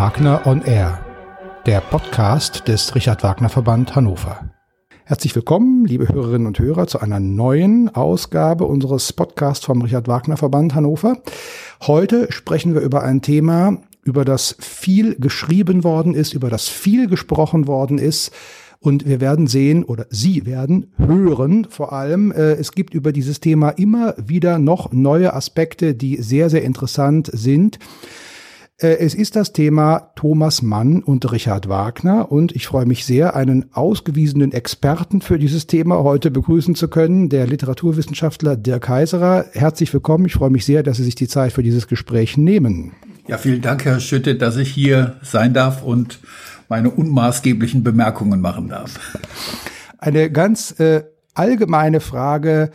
Wagner 0.00 0.46
on 0.46 0.62
Air, 0.62 0.98
der 1.66 1.82
Podcast 1.82 2.66
des 2.68 2.94
Richard 2.94 3.22
Wagner 3.22 3.50
Verband 3.50 3.94
Hannover. 3.94 4.50
Herzlich 5.04 5.36
willkommen, 5.36 5.84
liebe 5.84 6.08
Hörerinnen 6.08 6.46
und 6.46 6.58
Hörer, 6.58 6.86
zu 6.86 7.00
einer 7.00 7.20
neuen 7.20 7.94
Ausgabe 7.94 8.64
unseres 8.64 9.12
Podcasts 9.12 9.66
vom 9.66 9.82
Richard 9.82 10.08
Wagner 10.08 10.38
Verband 10.38 10.74
Hannover. 10.74 11.18
Heute 11.82 12.32
sprechen 12.32 12.72
wir 12.72 12.80
über 12.80 13.02
ein 13.02 13.20
Thema, 13.20 13.76
über 14.02 14.24
das 14.24 14.56
viel 14.58 15.16
geschrieben 15.16 15.84
worden 15.84 16.14
ist, 16.14 16.32
über 16.32 16.48
das 16.48 16.66
viel 16.66 17.06
gesprochen 17.06 17.66
worden 17.66 17.98
ist, 17.98 18.32
und 18.82 19.06
wir 19.06 19.20
werden 19.20 19.46
sehen 19.48 19.84
oder 19.84 20.06
Sie 20.08 20.46
werden 20.46 20.94
hören 20.96 21.66
vor 21.68 21.92
allem, 21.92 22.32
äh, 22.32 22.52
es 22.52 22.72
gibt 22.72 22.94
über 22.94 23.12
dieses 23.12 23.38
Thema 23.38 23.68
immer 23.68 24.14
wieder 24.16 24.58
noch 24.58 24.92
neue 24.92 25.34
Aspekte, 25.34 25.94
die 25.94 26.16
sehr, 26.22 26.48
sehr 26.48 26.62
interessant 26.62 27.28
sind. 27.30 27.78
Äh, 28.80 28.98
es 28.98 29.14
ist 29.14 29.36
das 29.36 29.52
Thema 29.52 30.10
Thomas 30.16 30.62
Mann 30.62 31.02
und 31.02 31.30
Richard 31.30 31.68
Wagner 31.68 32.32
und 32.32 32.52
ich 32.56 32.66
freue 32.66 32.86
mich 32.86 33.04
sehr, 33.04 33.36
einen 33.36 33.66
ausgewiesenen 33.72 34.52
Experten 34.52 35.20
für 35.20 35.38
dieses 35.38 35.66
Thema 35.66 36.02
heute 36.02 36.30
begrüßen 36.30 36.74
zu 36.74 36.88
können, 36.88 37.28
der 37.28 37.46
Literaturwissenschaftler 37.46 38.56
Dirk 38.56 38.88
Heiserer. 38.88 39.46
Herzlich 39.52 39.92
willkommen. 39.92 40.24
Ich 40.24 40.34
freue 40.34 40.50
mich 40.50 40.64
sehr, 40.64 40.82
dass 40.82 40.96
Sie 40.96 41.04
sich 41.04 41.14
die 41.14 41.28
Zeit 41.28 41.52
für 41.52 41.62
dieses 41.62 41.88
Gespräch 41.88 42.36
nehmen. 42.36 42.92
Ja, 43.28 43.38
vielen 43.38 43.60
Dank, 43.60 43.84
Herr 43.84 44.00
Schütte, 44.00 44.34
dass 44.34 44.56
ich 44.56 44.70
hier 44.70 45.16
sein 45.22 45.52
darf 45.52 45.82
und 45.82 46.18
meine 46.68 46.90
unmaßgeblichen 46.90 47.84
Bemerkungen 47.84 48.40
machen 48.40 48.68
darf. 48.68 48.98
Eine 49.98 50.30
ganz 50.30 50.80
äh, 50.80 51.04
allgemeine 51.34 52.00
Frage 52.00 52.70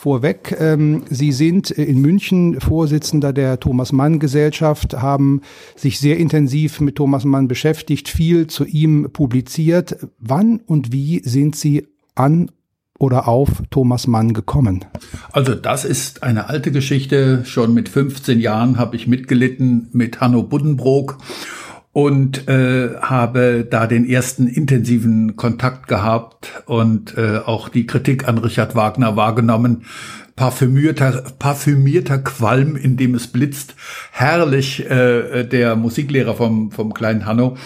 vorweg. 0.00 0.56
Ähm, 0.58 1.02
Sie 1.10 1.30
sind 1.30 1.70
in 1.70 2.00
München 2.00 2.58
Vorsitzender 2.58 3.34
der 3.34 3.60
Thomas 3.60 3.92
Mann 3.92 4.18
Gesellschaft, 4.18 4.94
haben 4.94 5.42
sich 5.76 6.00
sehr 6.00 6.16
intensiv 6.16 6.80
mit 6.80 6.96
Thomas 6.96 7.26
Mann 7.26 7.48
beschäftigt, 7.48 8.08
viel 8.08 8.46
zu 8.46 8.64
ihm 8.64 9.10
publiziert. 9.12 9.98
Wann 10.18 10.60
und 10.66 10.90
wie 10.90 11.20
sind 11.22 11.54
Sie 11.54 11.86
an 12.14 12.50
oder 12.98 13.28
auf 13.28 13.62
Thomas 13.70 14.06
Mann 14.06 14.32
gekommen? 14.32 14.86
Also 15.32 15.54
das 15.54 15.84
ist 15.84 16.22
eine 16.22 16.48
alte 16.48 16.72
Geschichte. 16.72 17.44
Schon 17.44 17.74
mit 17.74 17.90
15 17.90 18.40
Jahren 18.40 18.78
habe 18.78 18.96
ich 18.96 19.06
mitgelitten 19.06 19.90
mit 19.92 20.22
Hanno 20.22 20.42
Buddenbrook 20.42 21.18
und 21.92 22.48
äh, 22.48 22.94
habe 23.00 23.66
da 23.68 23.86
den 23.86 24.08
ersten 24.08 24.46
intensiven 24.46 25.36
Kontakt 25.36 25.88
gehabt 25.88 26.62
und 26.66 27.16
äh, 27.18 27.38
auch 27.38 27.68
die 27.68 27.86
Kritik 27.86 28.28
an 28.28 28.38
Richard 28.38 28.76
Wagner 28.76 29.16
wahrgenommen. 29.16 29.84
Parfümierter, 30.36 31.24
parfümierter 31.38 32.18
Qualm, 32.18 32.76
in 32.76 32.96
dem 32.96 33.14
es 33.14 33.26
blitzt. 33.26 33.74
Herrlich, 34.12 34.88
äh, 34.88 35.44
der 35.44 35.76
Musiklehrer 35.76 36.34
vom, 36.34 36.70
vom 36.70 36.94
kleinen 36.94 37.26
Hanno. 37.26 37.56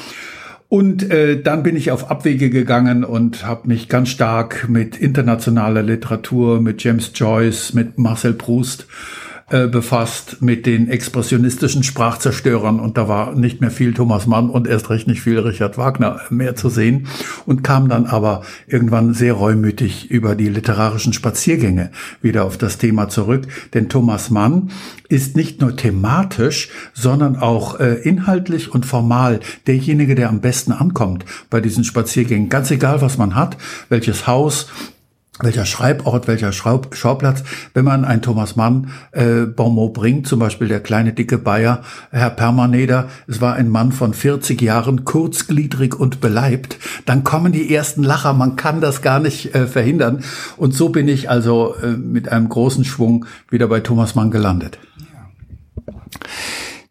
Und 0.69 1.09
äh, 1.09 1.41
dann 1.41 1.63
bin 1.63 1.77
ich 1.77 1.93
auf 1.93 2.11
Abwege 2.11 2.51
gegangen 2.51 3.05
und 3.05 3.47
habe 3.47 3.69
mich 3.69 3.89
ganz 3.89 4.09
stark 4.09 4.69
mit 4.69 4.97
internationaler 4.97 5.83
Literatur, 5.83 6.61
mit 6.61 6.83
James 6.83 7.13
Joyce, 7.15 7.75
mit 7.75 7.99
Marcel 7.99 8.33
Proust 8.33 8.83
äh, 8.83 9.24
befasst 9.49 10.41
mit 10.41 10.67
den 10.67 10.89
expressionistischen 10.89 11.83
Sprachzerstörern. 11.83 12.81
Und 12.81 12.97
da 12.97 13.09
war 13.09 13.35
nicht 13.35 13.61
mehr 13.61 13.71
viel 13.71 13.95
Thomas 13.95 14.27
Mann 14.27 14.51
und 14.51 14.67
erst 14.67 14.91
recht 14.91 15.07
nicht 15.07 15.21
viel 15.21 15.39
Richard 15.39 15.77
Wagner 15.79 16.21
mehr 16.31 16.57
zu 16.57 16.69
sehen. 16.69 17.07
Und 17.47 17.63
kam 17.63 17.89
dann 17.89 18.07
aber 18.07 18.43
irgendwann 18.67 19.15
sehr 19.15 19.35
reumütig 19.35 20.11
über 20.11 20.35
die 20.35 20.49
literarischen 20.49 21.13
Spaziergänge 21.13 21.91
wieder 22.23 22.45
auf 22.45 22.59
das 22.59 22.79
Thema 22.79 23.09
zurück, 23.09 23.47
denn 23.75 23.89
Thomas 23.89 24.31
Mann 24.31 24.71
ist 25.09 25.37
nicht 25.37 25.61
nur 25.61 25.77
thematisch, 25.77 26.71
sondern 26.93 27.37
auch 27.37 27.79
äh, 27.79 27.95
inhaltlich 28.03 28.73
und 28.73 28.87
formal 28.87 29.41
derjenige, 29.67 30.15
der 30.15 30.29
am 30.29 30.41
besten 30.41 30.73
ankommt 30.73 31.25
bei 31.51 31.61
diesen 31.61 31.85
Spaziergängen. 31.85 32.49
Ganz 32.49 32.71
egal, 32.71 33.01
was 33.01 33.19
man 33.19 33.35
hat, 33.35 33.57
welches 33.89 34.27
Haus, 34.27 34.69
welcher 35.41 35.65
Schreibort, 35.65 36.29
welcher 36.29 36.53
Schraub 36.53 36.95
Schauplatz, 36.95 37.43
wenn 37.73 37.85
man 37.85 38.05
ein 38.05 38.23
Thomas 38.23 38.55
Mann 38.55 38.91
äh, 39.11 39.47
Bonmot 39.47 39.93
bringt, 39.95 40.29
zum 40.29 40.39
Beispiel 40.39 40.69
der 40.69 40.81
kleine 40.81 41.13
dicke 41.13 41.39
Bayer, 41.39 41.83
Herr 42.11 42.31
Permaneder, 42.31 43.09
es 43.27 43.41
war 43.41 43.55
ein 43.55 43.69
Mann 43.69 43.91
von 43.91 44.15
40 44.15 44.63
Jahren, 44.63 45.05
kurzgliedrig 45.05 45.99
und 45.99 46.21
beleibt, 46.21 46.79
dann 47.05 47.25
kommen 47.25 47.53
die 47.53 47.75
ersten 47.75 48.05
Lacher, 48.05 48.33
man 48.33 48.55
kann 48.55 48.81
das 48.81 49.03
gar 49.03 49.19
nicht 49.19 49.55
äh, 49.55 49.67
verhindern. 49.67 50.23
Und 50.57 50.73
so 50.75 50.91
bin 50.91 51.09
ich 51.09 51.29
also 51.29 51.75
äh, 51.83 51.89
mit 51.89 52.29
einem 52.29 52.49
großen 52.49 52.85
Schwung 52.85 53.27
wieder 53.51 53.67
bei 53.67 53.81
Thomas 53.81 54.15
Mann 54.15 54.31
gelandet. 54.31 54.79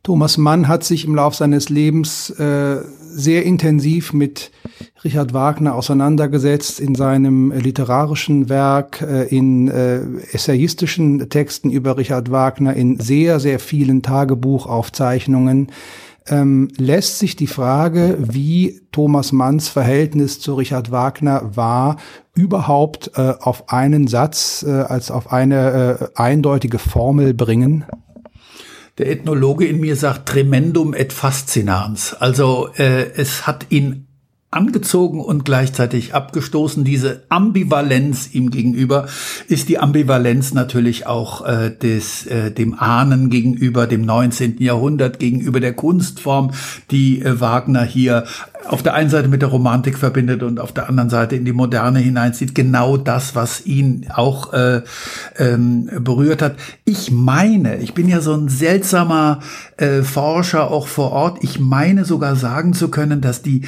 Thomas 0.04 0.38
Mann 0.38 0.68
hat 0.68 0.84
sich 0.84 1.06
im 1.06 1.16
Lauf 1.16 1.34
seines 1.36 1.70
Lebens 1.70 2.30
äh, 2.32 2.82
sehr 3.00 3.44
intensiv 3.44 4.12
mit 4.12 4.52
Richard 5.04 5.34
Wagner 5.34 5.76
auseinandergesetzt 5.76 6.80
in 6.80 6.96
seinem 6.96 7.52
literarischen 7.52 8.48
Werk, 8.48 9.02
äh, 9.02 9.24
in 9.24 9.68
äh, 9.68 10.02
essayistischen 10.32 11.30
Texten 11.30 11.70
über 11.70 11.98
Richard 11.98 12.32
Wagner, 12.32 12.74
in 12.74 13.00
sehr, 13.00 13.40
sehr 13.40 13.60
vielen 13.60 14.02
Tagebuchaufzeichnungen. 14.02 15.72
Ähm, 16.28 16.70
lässt 16.78 17.20
sich 17.20 17.36
die 17.36 17.48
Frage, 17.48 18.18
wie 18.18 18.82
Thomas 18.94 19.34
Manns 19.34 19.68
Verhältnis 19.68 20.40
zu 20.40 20.54
Richard 20.54 20.90
Wagner 20.90 21.52
war, 21.54 21.98
überhaupt 22.34 23.12
äh, 23.16 23.34
auf 23.42 23.70
einen 23.70 24.08
Satz, 24.08 24.64
äh, 24.66 24.72
als 24.72 25.12
auf 25.12 25.34
eine 25.34 26.00
äh, 26.00 26.08
eindeutige 26.16 26.80
Formel 26.80 27.34
bringen? 27.34 27.84
Der 29.00 29.10
Ethnologe 29.10 29.66
in 29.66 29.82
mir 29.82 29.98
sagt 29.98 30.30
tremendum 30.30 30.94
et 30.94 31.12
fascinans. 31.12 32.14
Also 32.14 32.70
äh, 32.78 33.12
es 33.16 33.46
hat 33.46 33.66
ihn 33.70 34.08
angezogen 34.54 35.20
und 35.20 35.46
gleichzeitig 35.46 36.14
abgestoßen. 36.14 36.84
Diese 36.84 37.24
Ambivalenz 37.30 38.34
ihm 38.34 38.50
gegenüber 38.52 39.08
ist 39.48 39.70
die 39.70 39.80
Ambivalenz 39.80 40.54
natürlich 40.54 41.08
auch 41.08 41.46
äh, 41.46 41.72
des, 41.72 42.26
äh, 42.28 42.52
dem 42.52 42.78
Ahnen 42.78 43.30
gegenüber, 43.30 43.88
dem 43.88 44.06
19. 44.06 44.62
Jahrhundert, 44.62 45.20
gegenüber 45.20 45.60
der 45.60 45.74
Kunstform, 45.74 46.52
die 46.92 47.22
äh, 47.22 47.40
Wagner 47.40 47.84
hier 47.84 48.26
auf 48.68 48.82
der 48.82 48.94
einen 48.94 49.10
Seite 49.10 49.28
mit 49.28 49.42
der 49.42 49.50
Romantik 49.50 49.98
verbindet 49.98 50.44
und 50.44 50.60
auf 50.60 50.72
der 50.72 50.88
anderen 50.88 51.10
Seite 51.10 51.36
in 51.36 51.46
die 51.46 51.54
Moderne 51.54 52.00
hineinzieht. 52.00 52.56
Genau 52.56 52.98
das, 52.98 53.36
was 53.36 53.66
ihn 53.66 54.08
auch 54.14 54.54
äh, 54.54 54.82
ähm, 55.38 55.90
berührt 56.00 56.42
hat. 56.42 56.56
Ich 56.86 57.12
meine, 57.12 57.78
ich 57.78 57.94
bin 57.94 58.08
ja 58.08 58.22
so 58.22 58.34
ein 58.34 58.50
seltsamer 58.50 59.40
äh, 59.78 60.02
Forscher 60.02 60.72
auch 60.72 60.88
vor 60.88 61.12
Ort, 61.12 61.44
ich 61.44 61.60
meine 61.60 62.06
sogar 62.06 62.36
sagen 62.36 62.74
zu 62.74 62.90
können, 62.90 63.22
dass 63.22 63.42
die 63.42 63.64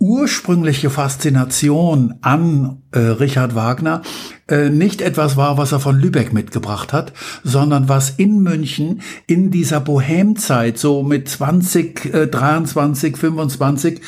ursprüngliche 0.00 0.88
Faszination 0.88 2.14
an 2.22 2.82
äh, 2.90 2.98
Richard 2.98 3.54
Wagner 3.54 4.00
äh, 4.48 4.70
nicht 4.70 5.02
etwas 5.02 5.36
war, 5.36 5.58
was 5.58 5.72
er 5.72 5.78
von 5.78 6.00
Lübeck 6.00 6.32
mitgebracht 6.32 6.94
hat, 6.94 7.12
sondern 7.44 7.88
was 7.88 8.10
in 8.10 8.40
München 8.40 9.02
in 9.26 9.50
dieser 9.50 9.80
Bohemzeit, 9.80 10.78
so 10.78 11.02
mit 11.02 11.28
20, 11.28 12.14
äh, 12.14 12.26
23, 12.26 13.16
25, 13.16 14.00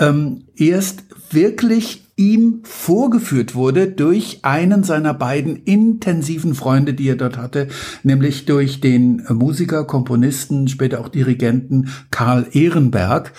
ähm, 0.00 0.44
erst 0.56 1.04
wirklich 1.30 2.04
ihm 2.16 2.60
vorgeführt 2.62 3.54
wurde 3.54 3.88
durch 3.88 4.40
einen 4.42 4.84
seiner 4.84 5.14
beiden 5.14 5.56
intensiven 5.56 6.54
Freunde, 6.54 6.94
die 6.94 7.08
er 7.08 7.16
dort 7.16 7.36
hatte, 7.36 7.68
nämlich 8.04 8.44
durch 8.44 8.80
den 8.80 9.26
Musiker, 9.28 9.84
Komponisten, 9.84 10.68
später 10.68 11.00
auch 11.00 11.08
Dirigenten 11.08 11.88
Karl 12.10 12.46
Ehrenberg. 12.52 13.32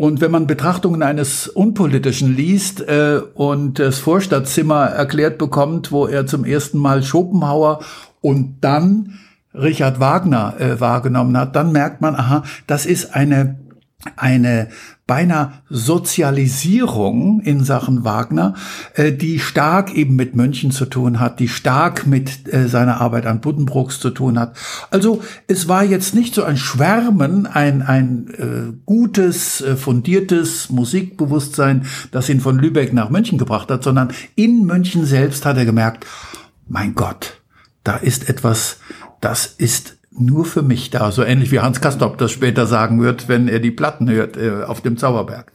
Und 0.00 0.22
wenn 0.22 0.30
man 0.30 0.46
Betrachtungen 0.46 1.02
eines 1.02 1.46
Unpolitischen 1.46 2.34
liest 2.34 2.80
äh, 2.80 3.20
und 3.34 3.78
das 3.78 3.98
Vorstadtzimmer 3.98 4.86
erklärt 4.86 5.36
bekommt, 5.36 5.92
wo 5.92 6.06
er 6.06 6.24
zum 6.24 6.46
ersten 6.46 6.78
Mal 6.78 7.02
Schopenhauer 7.02 7.80
und 8.22 8.56
dann 8.62 9.18
Richard 9.52 10.00
Wagner 10.00 10.58
äh, 10.58 10.80
wahrgenommen 10.80 11.36
hat, 11.36 11.54
dann 11.54 11.70
merkt 11.72 12.00
man, 12.00 12.14
aha, 12.14 12.44
das 12.66 12.86
ist 12.86 13.14
eine 13.14 13.58
eine 14.16 14.68
beinahe 15.06 15.52
Sozialisierung 15.68 17.40
in 17.40 17.64
Sachen 17.64 18.04
Wagner, 18.04 18.54
äh, 18.94 19.12
die 19.12 19.40
stark 19.40 19.92
eben 19.94 20.16
mit 20.16 20.36
München 20.36 20.70
zu 20.70 20.86
tun 20.86 21.20
hat, 21.20 21.40
die 21.40 21.48
stark 21.48 22.06
mit 22.06 22.52
äh, 22.52 22.68
seiner 22.68 23.00
Arbeit 23.00 23.26
an 23.26 23.40
Buddenbrooks 23.40 24.00
zu 24.00 24.10
tun 24.10 24.38
hat. 24.38 24.56
Also 24.90 25.22
es 25.48 25.68
war 25.68 25.84
jetzt 25.84 26.14
nicht 26.14 26.34
so 26.34 26.44
ein 26.44 26.56
Schwärmen, 26.56 27.46
ein, 27.46 27.82
ein 27.82 28.28
äh, 28.38 28.72
gutes, 28.86 29.60
äh, 29.60 29.76
fundiertes 29.76 30.70
Musikbewusstsein, 30.70 31.86
das 32.10 32.28
ihn 32.28 32.40
von 32.40 32.58
Lübeck 32.58 32.92
nach 32.92 33.10
München 33.10 33.36
gebracht 33.36 33.70
hat, 33.70 33.82
sondern 33.82 34.12
in 34.36 34.64
München 34.64 35.04
selbst 35.04 35.44
hat 35.44 35.56
er 35.56 35.64
gemerkt, 35.64 36.06
mein 36.68 36.94
Gott, 36.94 37.40
da 37.82 37.96
ist 37.96 38.28
etwas, 38.28 38.78
das 39.20 39.46
ist 39.46 39.99
nur 40.10 40.44
für 40.44 40.62
mich 40.62 40.90
da, 40.90 41.12
so 41.12 41.22
ähnlich 41.22 41.50
wie 41.50 41.60
Hans 41.60 41.80
Castorp 41.80 42.18
das 42.18 42.32
später 42.32 42.66
sagen 42.66 43.00
wird, 43.00 43.28
wenn 43.28 43.48
er 43.48 43.60
die 43.60 43.70
Platten 43.70 44.10
hört 44.10 44.36
äh, 44.36 44.64
auf 44.64 44.80
dem 44.80 44.96
Zauberberg. 44.96 45.52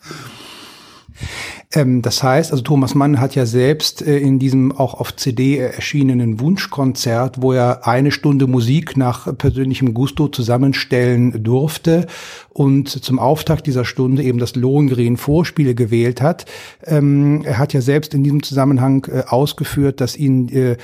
Ähm, 1.75 2.01
das 2.01 2.23
heißt, 2.23 2.51
also 2.51 2.63
Thomas 2.63 2.95
Mann 2.95 3.19
hat 3.19 3.35
ja 3.35 3.45
selbst 3.45 4.01
äh, 4.01 4.17
in 4.17 4.39
diesem 4.39 4.71
auch 4.71 4.95
auf 4.95 5.15
CD 5.15 5.57
erschienenen 5.57 6.39
Wunschkonzert, 6.39 7.41
wo 7.41 7.51
er 7.51 7.85
eine 7.85 8.11
Stunde 8.11 8.47
Musik 8.47 8.97
nach 8.97 9.37
persönlichem 9.37 9.93
Gusto 9.93 10.29
zusammenstellen 10.29 11.43
durfte 11.43 12.07
und 12.49 12.89
zum 12.89 13.19
Auftakt 13.19 13.67
dieser 13.67 13.83
Stunde 13.83 14.23
eben 14.23 14.39
das 14.39 14.55
Lohengrin 14.55 15.17
Vorspiele 15.17 15.75
gewählt 15.75 16.21
hat. 16.21 16.45
Ähm, 16.85 17.41
er 17.43 17.57
hat 17.57 17.73
ja 17.73 17.81
selbst 17.81 18.13
in 18.13 18.23
diesem 18.23 18.41
Zusammenhang 18.41 19.05
äh, 19.11 19.23
ausgeführt, 19.27 19.99
dass 19.99 20.15
ihn 20.15 20.47
äh, 20.49 20.77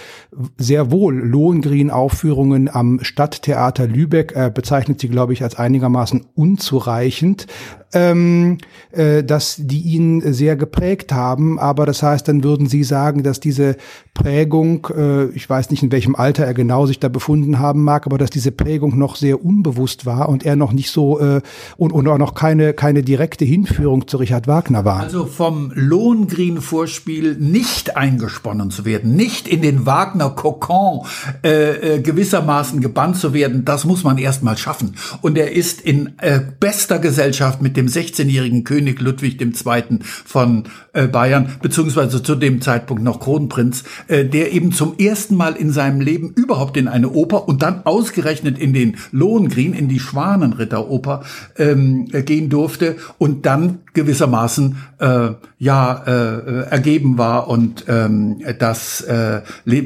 sehr 0.58 0.92
wohl 0.92 1.16
Lohengrin 1.16 1.90
Aufführungen 1.90 2.70
am 2.70 3.00
Stadttheater 3.02 3.88
Lübeck, 3.88 4.34
bezeichnet 4.54 5.00
sie 5.00 5.08
glaube 5.08 5.34
ich 5.34 5.44
als 5.44 5.56
einigermaßen 5.56 6.26
unzureichend, 6.36 7.48
ähm, 7.94 8.58
äh, 8.92 9.24
dass 9.24 9.56
die 9.58 9.82
ihn 9.82 10.34
sehr 10.34 10.56
geprägt 10.56 11.14
haben. 11.14 11.60
Aber 11.60 11.86
das 11.86 12.04
heißt, 12.04 12.28
dann 12.28 12.44
würden 12.44 12.68
Sie 12.68 12.84
sagen, 12.84 13.24
dass 13.24 13.40
diese 13.40 13.78
Prägung, 14.14 14.88
äh, 14.96 15.26
ich 15.30 15.50
weiß 15.50 15.72
nicht, 15.72 15.84
in 15.84 15.92
welchem 15.92 16.16
Alter 16.16 16.46
er 16.46 16.54
genau 16.54 16.86
sich 16.86 17.00
da 17.00 17.08
befunden 17.08 17.60
haben 17.60 17.84
mag, 17.84 18.06
aber 18.06 18.18
dass 18.18 18.30
diese 18.30 18.52
Prägung 18.52 18.98
noch 18.98 19.16
sehr 19.16 19.44
unbewusst 19.44 20.06
war 20.06 20.30
und 20.30 20.46
er 20.46 20.56
noch 20.56 20.74
nicht 20.74 20.92
so 20.92 21.20
äh, 21.20 21.42
und, 21.78 21.92
und 21.92 22.08
auch 22.08 22.18
noch 22.18 22.36
keine, 22.36 22.74
keine 22.74 23.04
direkte 23.04 23.46
Hinführung 23.46 24.08
zu 24.08 24.18
Richard 24.18 24.48
Wagner 24.48 24.86
war. 24.86 25.00
Also 25.00 25.26
vom 25.26 25.72
Lohengrin-Vorspiel 25.74 27.36
nicht 27.40 27.96
eingesponnen 27.96 28.72
zu 28.72 28.86
werden, 28.86 29.16
nicht 29.16 29.48
in 29.48 29.62
den 29.62 29.86
Wagner-Kokon 29.86 31.06
äh, 31.44 31.96
äh, 31.96 32.02
gewissermaßen 32.02 32.82
gebannt 32.82 33.18
zu 33.18 33.34
werden, 33.34 33.66
das 33.66 33.86
muss 33.86 34.04
man 34.04 34.18
erst 34.18 34.44
mal 34.44 34.58
schaffen. 34.58 34.96
Und 35.22 35.38
er 35.38 35.52
ist 35.52 35.82
in 35.82 36.14
äh, 36.18 36.40
bester 36.60 37.00
Gesellschaft 37.00 37.62
mit 37.62 37.78
dem 37.78 37.81
16-jährigen 37.88 38.64
König 38.64 39.00
Ludwig 39.02 39.40
II. 39.42 40.00
von 40.04 40.64
äh, 40.94 41.08
Bayern, 41.08 41.50
beziehungsweise 41.62 42.22
zu 42.22 42.36
dem 42.36 42.62
Zeitpunkt 42.62 43.04
noch 43.04 43.20
Kronprinz, 43.20 43.84
äh, 44.08 44.26
der 44.26 44.52
eben 44.52 44.72
zum 44.72 44.98
ersten 44.98 45.36
Mal 45.36 45.56
in 45.56 45.72
seinem 45.72 46.02
Leben 46.02 46.34
überhaupt 46.36 46.76
in 46.78 46.88
eine 46.88 47.10
Oper 47.10 47.48
und 47.48 47.62
dann 47.62 47.86
ausgerechnet 47.86 48.58
in 48.58 48.74
den 48.74 48.98
Lohengrin, 49.12 49.74
in 49.74 49.88
die 49.88 50.00
Schwanenritteroper 50.00 51.24
ähm, 51.58 52.08
gehen 52.08 52.50
durfte 52.50 52.98
und 53.18 53.46
dann 53.46 53.80
gewissermaßen 53.94 54.78
äh, 55.00 55.30
ja 55.60 56.04
äh, 56.06 56.70
ergeben 56.70 57.18
war 57.18 57.48
und 57.48 57.86
ähm, 57.88 58.42
das 58.60 59.02
äh, 59.02 59.42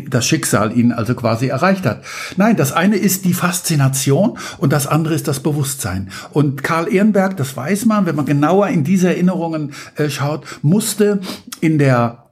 das 0.09 0.25
Schicksal 0.25 0.77
ihn 0.77 0.91
also 0.91 1.15
quasi 1.15 1.47
erreicht 1.47 1.85
hat. 1.85 2.01
Nein, 2.37 2.55
das 2.55 2.71
eine 2.71 2.97
ist 2.97 3.25
die 3.25 3.33
Faszination 3.33 4.37
und 4.57 4.73
das 4.73 4.87
andere 4.87 5.13
ist 5.15 5.27
das 5.27 5.39
Bewusstsein. 5.39 6.09
Und 6.31 6.63
Karl 6.63 6.93
Ehrenberg, 6.93 7.37
das 7.37 7.55
weiß 7.55 7.85
man, 7.85 8.05
wenn 8.05 8.15
man 8.15 8.25
genauer 8.25 8.67
in 8.67 8.83
diese 8.83 9.09
Erinnerungen 9.09 9.73
äh, 9.95 10.09
schaut, 10.09 10.45
musste 10.95 11.19
in 11.59 11.77
der 11.77 12.23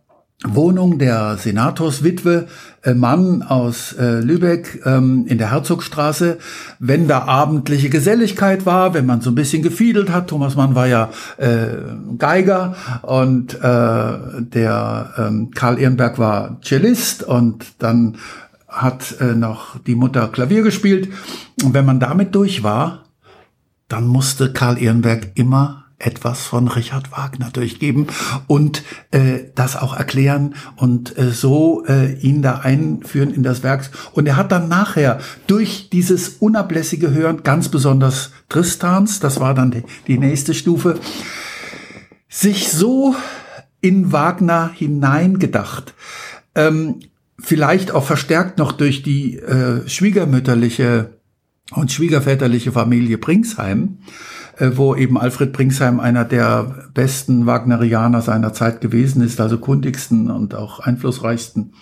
Wohnung 0.46 0.98
der 0.98 1.38
Senatorswitwe 1.38 2.48
äh, 2.84 2.94
Mann 2.94 3.42
aus 3.42 3.92
äh, 3.94 4.20
Lübeck 4.20 4.82
ähm, 4.86 5.26
in 5.28 5.38
der 5.38 5.52
Herzogstraße, 5.52 6.38
wenn 6.80 7.10
da 7.10 7.24
abendliche 7.24 7.90
Geselligkeit 7.90 8.66
war, 8.66 8.94
wenn 8.94 9.06
man 9.06 9.20
so 9.20 9.32
ein 9.32 9.36
bisschen 9.36 9.64
gefiedelt 9.64 10.10
hat. 10.12 10.30
Thomas 10.30 10.56
Mann 10.56 10.76
war 10.76 10.88
ja 10.88 11.10
äh, 11.38 11.68
Geiger 12.18 12.76
und 13.02 13.58
der 13.62 15.14
ähm, 15.18 15.52
Karl 15.52 15.80
Ehrenberg 15.80 16.18
war 16.18 16.62
Cellist 16.62 17.24
und 17.24 17.66
dann 17.80 18.18
hat 18.68 19.16
noch 19.36 19.78
die 19.80 19.96
Mutter 19.96 20.30
Klavier 20.30 20.64
gespielt. 20.64 21.10
Und 21.64 21.74
wenn 21.74 21.86
man 21.86 22.00
damit 22.00 22.34
durch 22.34 22.64
war, 22.64 23.04
dann 23.88 24.08
musste 24.08 24.52
Karl 24.52 24.82
Ehrenberg 24.82 25.32
immer 25.36 25.83
etwas 26.00 26.42
von 26.42 26.68
Richard 26.68 27.12
Wagner 27.12 27.50
durchgeben 27.52 28.08
und 28.48 28.84
äh, 29.12 29.40
das 29.56 29.76
auch 29.76 29.96
erklären 29.96 30.56
und 30.76 31.18
äh, 31.18 31.32
so 31.32 31.86
äh, 31.86 32.14
ihn 32.20 32.42
da 32.42 32.60
einführen 32.60 33.34
in 33.34 33.44
das 33.44 33.64
Werk. 33.64 33.90
Und 34.14 34.28
er 34.28 34.36
hat 34.36 34.52
dann 34.52 34.68
nachher 34.68 35.20
durch 35.48 35.90
dieses 35.90 36.30
unablässige 36.30 37.12
Hören, 37.12 37.44
ganz 37.44 37.70
besonders 37.70 38.32
Tristans, 38.50 39.20
das 39.20 39.40
war 39.40 39.54
dann 39.54 39.72
die, 39.72 39.84
die 40.08 40.18
nächste 40.18 40.54
Stufe, 40.54 41.00
sich 42.30 42.70
so 42.70 43.16
in 43.82 44.12
Wagner 44.12 44.72
hineingedacht. 44.74 45.94
Ähm, 46.56 47.00
vielleicht 47.40 47.92
auch 47.92 48.06
verstärkt 48.06 48.58
noch 48.58 48.72
durch 48.72 49.04
die 49.04 49.38
äh, 49.38 49.88
schwiegermütterliche 49.88 51.18
und 51.72 51.92
schwiegerväterliche 51.92 52.72
Familie 52.72 53.18
Bringsheim, 53.18 53.98
äh, 53.98 54.43
wo 54.60 54.96
eben 54.96 55.18
Alfred 55.18 55.54
Bringsheim 55.54 56.00
einer 56.00 56.26
der 56.26 56.90
besten 56.94 57.46
Wagnerianer 57.46 58.22
seiner 58.22 58.54
Zeit 58.54 58.82
gewesen 58.82 59.22
ist, 59.22 59.42
also 59.42 59.58
kundigsten 59.58 60.30
und 60.30 60.56
auch 60.56 60.80
einflussreichsten. 60.80 61.74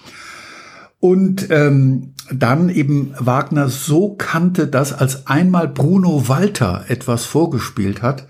Und 1.00 1.50
ähm, 1.50 2.14
dann 2.32 2.70
eben 2.70 3.14
Wagner 3.20 3.70
so 3.70 4.16
kannte, 4.16 4.68
dass 4.68 4.94
als 4.94 5.28
einmal 5.28 5.68
Bruno 5.68 6.28
Walter 6.28 6.86
etwas 6.88 7.26
vorgespielt 7.26 8.02
hat, 8.02 8.28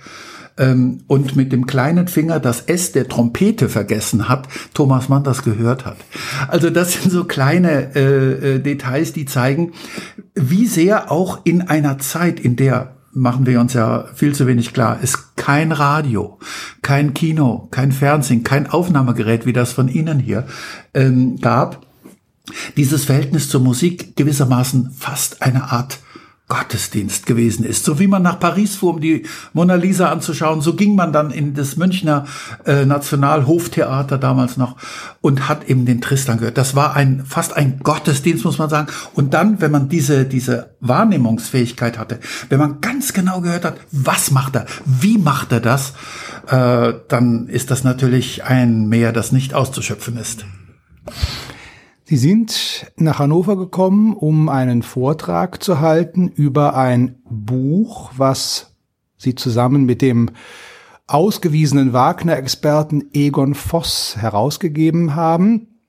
ähm, 0.58 1.02
und 1.08 1.36
mit 1.36 1.52
dem 1.52 1.66
kleinen 1.66 2.08
Finger 2.08 2.40
das 2.40 2.62
S 2.62 2.92
der 2.92 3.08
Trompete 3.08 3.70
vergessen 3.70 4.30
hat, 4.30 4.48
Thomas 4.74 5.10
Mann 5.10 5.24
das 5.24 5.44
gehört 5.44 5.86
hat. 5.86 5.98
Also 6.48 6.70
das 6.70 6.94
sind 6.94 7.12
so 7.12 7.24
kleine 7.24 7.96
äh, 7.96 8.56
äh, 8.56 8.60
Details, 8.60 9.14
die 9.14 9.26
zeigen, 9.26 9.74
wie 10.36 10.68
sehr 10.68 11.12
auch 11.12 11.46
in 11.46 11.62
einer 11.62 12.00
Zeit, 12.00 12.40
in 12.40 12.56
der 12.56 12.96
machen 13.13 13.46
wir 13.46 13.60
uns 13.60 13.74
ja 13.74 14.06
viel 14.13 14.34
zu 14.34 14.48
wenig 14.48 14.74
klar, 14.74 15.00
ist 15.02 15.36
kein 15.36 15.72
Radio, 15.72 16.40
kein 16.81 17.13
Kino, 17.13 17.68
kein 17.72 17.92
Fernsehen, 17.92 18.44
kein 18.44 18.69
Aufnahmegerät, 18.69 19.46
wie 19.46 19.54
das 19.54 19.74
von 19.74 19.88
Ihnen 19.88 20.19
hier 20.19 20.46
ähm, 20.94 21.40
gab, 21.40 21.86
dieses 22.78 23.06
Verhältnis 23.06 23.50
zur 23.50 23.62
Musik 23.62 24.16
gewissermaßen 24.16 24.92
fast 24.98 25.42
eine 25.42 25.72
Art 25.72 26.00
Gottesdienst 26.51 27.25
gewesen 27.25 27.63
ist. 27.63 27.86
So 27.86 27.98
wie 27.98 28.07
man 28.07 28.24
nach 28.24 28.38
Paris 28.38 28.75
fuhr, 28.75 28.95
um 28.95 29.00
die 29.00 29.24
Mona 29.53 29.75
Lisa 29.75 30.12
anzuschauen, 30.12 30.59
so 30.59 30.74
ging 30.74 30.95
man 30.95 31.13
dann 31.13 31.31
in 31.31 31.53
das 31.53 31.77
Münchner 31.77 32.25
äh, 32.65 32.83
Nationalhoftheater 32.83 34.18
damals 34.18 34.57
noch 34.57 34.75
und 35.21 35.48
hat 35.48 35.69
eben 35.69 35.86
den 35.86 36.01
Tristan 36.01 36.39
gehört. 36.39 36.57
Das 36.57 36.75
war 36.75 36.94
ein 36.94 37.24
fast 37.25 37.56
ein 37.56 37.80
Gottesdienst, 37.80 38.44
muss 38.44 38.57
man 38.57 38.69
sagen. 38.69 38.88
Und 39.13 39.33
dann, 39.33 39.62
wenn 39.62 39.71
man 39.71 39.88
diese 39.88 40.25
diese 40.25 40.75
Wahrnehmungsfähigkeit 40.81 41.98
hatte, 41.98 42.19
wenn 42.50 42.59
man 42.59 42.81
ganz 42.81 43.13
genau 43.13 43.39
gehört 43.39 43.63
hat, 43.63 43.77
was 43.94 44.31
macht 44.31 44.57
er, 44.57 44.65
wie 44.83 45.18
macht 45.18 45.54
er 45.54 45.62
das, 45.62 45.94
äh, 46.50 46.94
dann 47.07 47.47
ist 47.47 47.71
das 47.71 47.86
natürlich 47.86 48.44
ein 48.44 48.89
Meer, 48.89 49.13
das 49.13 49.31
nicht 49.31 49.54
auszuschöpfen 49.54 50.18
ist. 50.18 50.44
Sie 52.12 52.18
sind 52.18 52.92
nach 52.97 53.19
Hannover 53.19 53.56
gekommen, 53.56 54.18
um 54.18 54.50
einen 54.50 54.81
Vortrag 54.81 55.64
zu 55.64 55.80
halten 55.80 56.28
über 56.28 56.76
ein 56.76 57.16
Buch, 57.30 58.12
was 58.18 58.76
Sie 59.16 59.33
zusammen 59.33 59.85
mit 59.85 60.02
dem 60.02 60.30
ausgewiesenen 61.07 61.94
Wagner-Experten 61.94 63.06
Egon 63.14 63.56
Voss 63.56 64.18
herausgegeben 64.18 65.16
haben. 65.16 65.80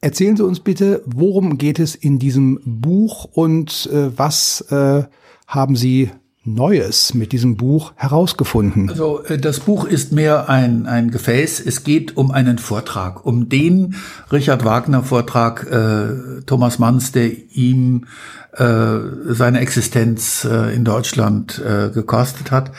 Erzählen 0.00 0.38
Sie 0.38 0.44
uns 0.46 0.60
bitte, 0.60 1.02
worum 1.04 1.58
geht 1.58 1.80
es 1.80 1.96
in 1.96 2.18
diesem 2.18 2.58
Buch 2.64 3.26
und 3.26 3.90
äh, 3.92 4.18
was 4.18 4.62
äh, 4.70 5.02
haben 5.46 5.76
Sie 5.76 6.12
Neues 6.44 7.14
mit 7.14 7.30
diesem 7.32 7.56
Buch 7.56 7.92
herausgefunden? 7.94 8.90
Also 8.90 9.22
äh, 9.24 9.38
das 9.38 9.60
Buch 9.60 9.84
ist 9.84 10.12
mehr 10.12 10.48
ein, 10.48 10.86
ein 10.86 11.10
Gefäß. 11.10 11.60
Es 11.64 11.84
geht 11.84 12.16
um 12.16 12.32
einen 12.32 12.58
Vortrag, 12.58 13.24
um 13.24 13.48
den 13.48 13.94
Richard 14.32 14.64
Wagner 14.64 15.04
Vortrag 15.04 15.66
äh, 15.70 16.42
Thomas 16.44 16.78
Manns, 16.80 17.12
der 17.12 17.30
ihm 17.52 18.06
äh, 18.52 18.98
seine 19.28 19.60
Existenz 19.60 20.44
äh, 20.44 20.74
in 20.74 20.84
Deutschland 20.84 21.62
äh, 21.64 21.90
gekostet 21.90 22.50
hat. 22.50 22.72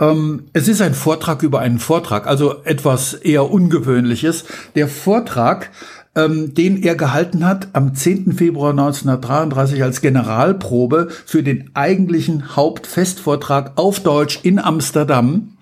Ähm, 0.00 0.44
es 0.52 0.68
ist 0.68 0.80
ein 0.80 0.94
Vortrag 0.94 1.42
über 1.42 1.60
einen 1.60 1.78
Vortrag, 1.80 2.26
also 2.26 2.62
etwas 2.64 3.14
eher 3.14 3.50
Ungewöhnliches. 3.50 4.44
Der 4.76 4.88
Vortrag 4.88 5.70
ähm, 6.18 6.52
den 6.54 6.82
er 6.82 6.96
gehalten 6.96 7.44
hat 7.44 7.68
am 7.74 7.94
10. 7.94 8.32
Februar 8.32 8.70
1933 8.70 9.82
als 9.84 10.00
Generalprobe 10.00 11.08
für 11.24 11.44
den 11.44 11.70
eigentlichen 11.74 12.56
Hauptfestvortrag 12.56 13.72
auf 13.76 14.00
Deutsch 14.00 14.40
in 14.42 14.58
Amsterdam. 14.58 15.56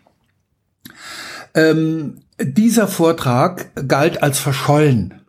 Ähm, 1.55 2.23
dieser 2.41 2.89
Vortrag 2.89 3.71
galt 3.87 4.23
als 4.23 4.39
verschollen. 4.39 5.21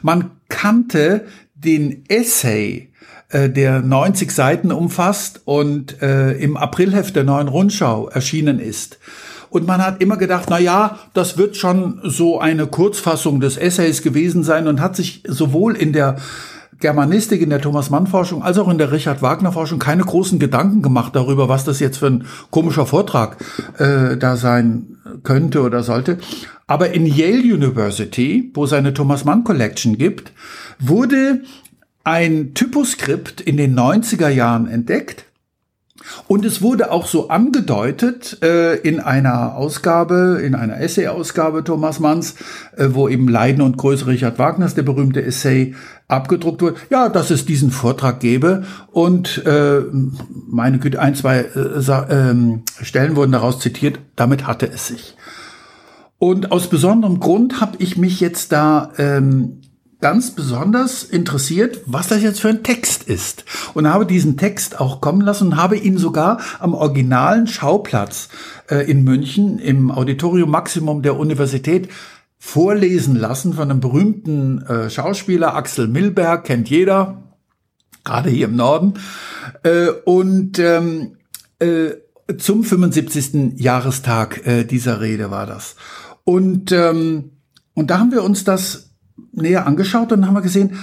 Man 0.00 0.30
kannte 0.48 1.26
den 1.54 2.04
Essay, 2.08 2.88
äh, 3.28 3.50
der 3.50 3.82
90 3.82 4.30
Seiten 4.30 4.72
umfasst 4.72 5.42
und 5.44 6.00
äh, 6.00 6.32
im 6.32 6.56
Aprilheft 6.56 7.14
der 7.14 7.24
neuen 7.24 7.48
Rundschau 7.48 8.08
erschienen 8.08 8.58
ist. 8.58 8.98
Und 9.56 9.66
man 9.66 9.82
hat 9.82 10.02
immer 10.02 10.18
gedacht, 10.18 10.48
na 10.50 10.58
ja, 10.58 10.98
das 11.14 11.38
wird 11.38 11.56
schon 11.56 11.98
so 12.04 12.38
eine 12.38 12.66
Kurzfassung 12.66 13.40
des 13.40 13.56
Essays 13.56 14.02
gewesen 14.02 14.42
sein 14.42 14.68
und 14.68 14.82
hat 14.82 14.94
sich 14.96 15.22
sowohl 15.26 15.74
in 15.74 15.94
der 15.94 16.16
Germanistik, 16.78 17.40
in 17.40 17.48
der 17.48 17.62
Thomas-Mann-Forschung, 17.62 18.42
als 18.42 18.58
auch 18.58 18.68
in 18.68 18.76
der 18.76 18.92
Richard-Wagner-Forschung 18.92 19.78
keine 19.78 20.02
großen 20.02 20.38
Gedanken 20.38 20.82
gemacht 20.82 21.16
darüber, 21.16 21.48
was 21.48 21.64
das 21.64 21.80
jetzt 21.80 21.96
für 21.96 22.08
ein 22.08 22.26
komischer 22.50 22.84
Vortrag 22.84 23.38
äh, 23.78 24.18
da 24.18 24.36
sein 24.36 24.98
könnte 25.22 25.62
oder 25.62 25.82
sollte. 25.82 26.18
Aber 26.66 26.90
in 26.90 27.06
Yale 27.06 27.54
University, 27.54 28.50
wo 28.52 28.64
es 28.64 28.74
eine 28.74 28.92
Thomas 28.92 29.24
Mann 29.24 29.42
Collection 29.42 29.96
gibt, 29.96 30.32
wurde 30.78 31.40
ein 32.04 32.52
Typoskript 32.52 33.40
in 33.40 33.56
den 33.56 33.74
90er 33.74 34.28
Jahren 34.28 34.68
entdeckt. 34.68 35.24
Und 36.28 36.44
es 36.44 36.62
wurde 36.62 36.90
auch 36.90 37.06
so 37.06 37.28
angedeutet 37.28 38.42
äh, 38.42 38.76
in 38.76 39.00
einer 39.00 39.56
Ausgabe, 39.56 40.40
in 40.42 40.54
einer 40.54 40.80
Essay-Ausgabe 40.80 41.64
Thomas 41.64 42.00
Manns, 42.00 42.34
äh, 42.76 42.88
wo 42.90 43.08
eben 43.08 43.28
Leiden 43.28 43.62
und 43.62 43.76
Größe 43.76 44.06
Richard 44.06 44.38
Wagners, 44.38 44.74
der 44.74 44.82
berühmte 44.82 45.22
Essay, 45.22 45.74
abgedruckt 46.08 46.62
wurde. 46.62 46.76
Ja, 46.90 47.08
dass 47.08 47.30
es 47.30 47.44
diesen 47.44 47.70
Vortrag 47.70 48.20
gäbe. 48.20 48.64
Und 48.92 49.44
äh, 49.46 49.82
meine 50.46 50.78
Güte, 50.78 51.00
ein, 51.00 51.14
zwei 51.14 51.38
äh, 51.38 51.78
äh, 51.78 52.58
Stellen 52.82 53.16
wurden 53.16 53.32
daraus 53.32 53.58
zitiert. 53.60 53.98
Damit 54.14 54.46
hatte 54.46 54.68
es 54.68 54.86
sich. 54.86 55.16
Und 56.18 56.50
aus 56.50 56.68
besonderem 56.68 57.20
Grund 57.20 57.60
habe 57.60 57.76
ich 57.78 57.98
mich 57.98 58.20
jetzt 58.20 58.52
da 58.52 58.90
ähm, 58.96 59.60
ganz 60.00 60.32
besonders 60.32 61.02
interessiert, 61.04 61.80
was 61.86 62.08
das 62.08 62.22
jetzt 62.22 62.40
für 62.40 62.48
ein 62.48 62.62
Text 62.62 63.04
ist. 63.04 63.44
Und 63.74 63.88
habe 63.88 64.06
diesen 64.06 64.36
Text 64.36 64.78
auch 64.78 65.00
kommen 65.00 65.22
lassen 65.22 65.48
und 65.48 65.56
habe 65.56 65.76
ihn 65.76 65.98
sogar 65.98 66.40
am 66.58 66.74
originalen 66.74 67.46
Schauplatz 67.46 68.28
äh, 68.68 68.90
in 68.90 69.04
München 69.04 69.58
im 69.58 69.90
Auditorium 69.90 70.50
Maximum 70.50 71.02
der 71.02 71.18
Universität 71.18 71.88
vorlesen 72.38 73.16
lassen 73.16 73.54
von 73.54 73.70
einem 73.70 73.80
berühmten 73.80 74.62
äh, 74.62 74.90
Schauspieler, 74.90 75.54
Axel 75.54 75.88
Milberg, 75.88 76.44
kennt 76.44 76.68
jeder, 76.68 77.22
gerade 78.04 78.30
hier 78.30 78.46
im 78.46 78.56
Norden. 78.56 78.94
Äh, 79.62 79.88
und 80.04 80.58
ähm, 80.58 81.16
äh, 81.58 81.92
zum 82.38 82.64
75. 82.64 83.54
Jahrestag 83.56 84.46
äh, 84.46 84.64
dieser 84.64 85.00
Rede 85.00 85.30
war 85.30 85.46
das. 85.46 85.76
Und, 86.24 86.70
ähm, 86.72 87.30
und 87.74 87.90
da 87.90 87.98
haben 87.98 88.12
wir 88.12 88.22
uns 88.22 88.44
das 88.44 88.85
näher 89.36 89.66
angeschaut 89.66 90.12
und 90.12 90.26
haben 90.26 90.34
wir 90.34 90.42
gesehen, 90.42 90.78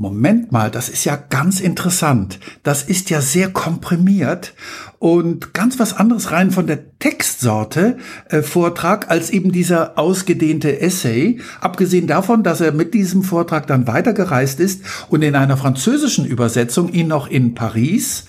Moment 0.00 0.52
mal, 0.52 0.70
das 0.70 0.88
ist 0.88 1.04
ja 1.04 1.16
ganz 1.16 1.58
interessant. 1.58 2.38
Das 2.62 2.84
ist 2.84 3.10
ja 3.10 3.20
sehr 3.20 3.50
komprimiert 3.50 4.54
und 5.00 5.54
ganz 5.54 5.80
was 5.80 5.92
anderes 5.92 6.30
rein 6.30 6.52
von 6.52 6.68
der 6.68 6.96
Textsorte 7.00 7.96
äh, 8.28 8.42
Vortrag 8.42 9.10
als 9.10 9.30
eben 9.30 9.50
dieser 9.50 9.98
ausgedehnte 9.98 10.80
Essay. 10.80 11.40
Abgesehen 11.60 12.06
davon, 12.06 12.44
dass 12.44 12.60
er 12.60 12.70
mit 12.70 12.94
diesem 12.94 13.24
Vortrag 13.24 13.66
dann 13.66 13.88
weitergereist 13.88 14.60
ist 14.60 14.82
und 15.08 15.22
in 15.22 15.34
einer 15.34 15.56
französischen 15.56 16.26
Übersetzung 16.26 16.92
ihn 16.92 17.08
noch 17.08 17.28
in 17.28 17.54
Paris 17.54 18.26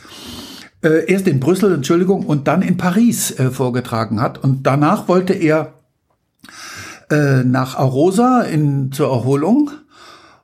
äh, 0.82 1.06
erst 1.12 1.28
in 1.28 1.40
Brüssel, 1.40 1.74
Entschuldigung, 1.74 2.26
und 2.26 2.48
dann 2.48 2.64
in 2.64 2.78
Paris 2.78 3.38
äh, 3.38 3.52
vorgetragen 3.52 4.22
hat. 4.22 4.44
Und 4.44 4.64
danach 4.66 5.08
wollte 5.08 5.34
er 5.34 5.79
äh, 7.10 7.44
nach 7.44 7.76
Arosa 7.76 8.42
in, 8.42 8.92
zur 8.92 9.10
Erholung 9.12 9.72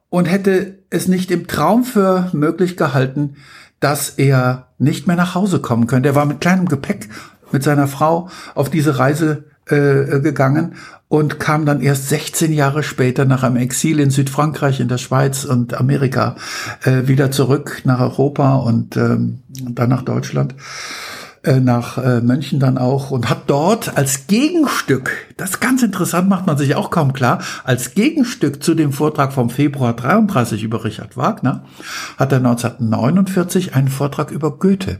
und 0.10 0.26
hätte 0.26 0.80
es 0.90 1.08
nicht 1.08 1.32
im 1.32 1.48
Traum 1.48 1.84
für 1.84 2.30
möglich 2.34 2.78
gehalten, 2.78 3.36
dass 3.80 4.10
er 4.10 4.68
nicht 4.78 5.08
mehr 5.08 5.16
nach 5.16 5.36
Hause 5.36 5.60
kommen 5.60 5.88
könnte. 5.88 6.10
Er 6.10 6.16
war 6.16 6.26
mit 6.26 6.42
kleinem 6.42 6.68
Gepäck 6.68 7.10
mit 7.52 7.64
seiner 7.64 7.88
Frau 7.88 8.30
auf 8.56 8.70
diese 8.70 8.98
Reise 8.98 9.46
äh, 9.68 10.20
gegangen 10.20 10.76
und 11.08 11.40
kam 11.40 11.66
dann 11.66 11.82
erst 11.82 12.10
16 12.10 12.52
Jahre 12.52 12.84
später 12.84 13.26
nach 13.26 13.44
einem 13.44 13.58
Exil 13.58 14.00
in 14.00 14.10
Südfrankreich, 14.10 14.80
in 14.80 14.88
der 14.88 14.98
Schweiz 14.98 15.46
und 15.46 15.74
Amerika 15.76 16.36
äh, 16.84 17.08
wieder 17.08 17.32
zurück 17.32 17.82
nach 17.84 18.00
Europa 18.00 18.56
und 18.56 18.98
ähm, 18.98 19.40
dann 19.48 19.90
nach 19.90 20.02
Deutschland. 20.02 20.56
Äh, 21.46 21.60
nach 21.60 22.00
äh, 22.00 22.22
München 22.22 22.60
dann 22.60 22.80
auch 22.80 23.12
und 23.12 23.30
hat 23.30 23.44
dort 23.48 23.98
als 23.98 24.26
Gegenstück, 24.26 25.12
das 25.38 25.60
ganz 25.60 25.84
interessant, 25.84 26.30
macht 26.30 26.48
man 26.48 26.58
sich 26.58 26.76
auch 26.76 26.92
kaum 26.92 27.14
klar, 27.14 27.42
als 27.64 27.94
Gegenstück 27.94 28.64
zu 28.64 28.74
dem 28.74 28.94
Vortrag 28.94 29.34
vom 29.34 29.50
Februar 29.50 29.94
33 29.94 30.64
über 30.64 30.84
Richard 30.84 31.18
Wagner, 31.18 31.66
hat 32.18 32.32
er 32.32 32.38
1949 32.38 33.76
einen 33.76 33.90
Vortrag 33.90 34.32
über 34.32 34.52
Goethe 34.58 35.00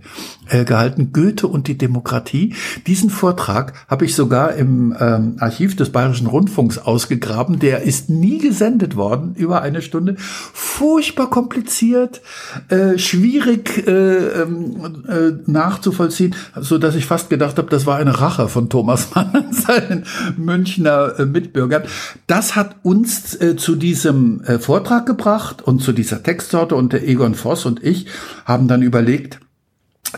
äh, 0.50 0.66
gehalten, 0.66 1.12
Goethe 1.14 1.48
und 1.48 1.68
die 1.68 1.78
Demokratie. 1.78 2.54
Diesen 2.86 3.10
Vortrag 3.10 3.74
habe 3.88 4.06
ich 4.06 4.16
sogar 4.16 4.54
im 4.56 4.96
ähm, 5.00 5.38
Archiv 5.40 5.76
des 5.76 5.92
Bayerischen 5.92 6.28
Rundfunks 6.28 6.78
ausgegraben. 6.78 7.60
Der 7.60 7.84
ist 7.84 8.10
nie 8.10 8.40
gesendet 8.40 8.96
worden, 8.96 9.36
über 9.36 9.62
eine 9.62 9.82
Stunde. 9.82 10.16
Furchtbar 10.18 11.30
kompliziert, 11.30 12.22
äh, 12.70 12.98
schwierig 12.98 13.88
äh, 13.88 13.92
ähm, 13.92 15.04
äh, 15.08 15.32
nachzuvollziehen 15.50 16.36
so 16.56 16.78
dass 16.78 16.96
ich 16.96 17.06
fast 17.06 17.30
gedacht 17.30 17.58
habe, 17.58 17.70
das 17.70 17.86
war 17.86 17.98
eine 17.98 18.20
Rache 18.20 18.48
von 18.48 18.70
Thomas 18.70 19.14
Mann 19.14 19.30
an 19.34 19.54
seinen 19.54 20.06
Münchner 20.38 21.20
äh, 21.20 21.26
Mitbürgern. 21.26 21.84
Das 22.28 22.56
hat 22.56 22.78
uns 22.84 23.40
äh, 23.40 23.56
zu 23.56 23.76
diesem 23.76 24.44
äh, 24.44 24.60
Vortrag 24.60 25.06
gebracht 25.06 25.62
und 25.62 25.82
zu 25.82 25.92
dieser 25.92 26.24
Textsorte 26.24 26.76
und 26.76 26.94
der 26.94 27.08
Egon 27.08 27.36
Voss 27.36 27.66
und 27.66 27.84
ich 27.84 28.08
haben 28.46 28.68
dann 28.68 28.82
überlegt, 28.82 29.40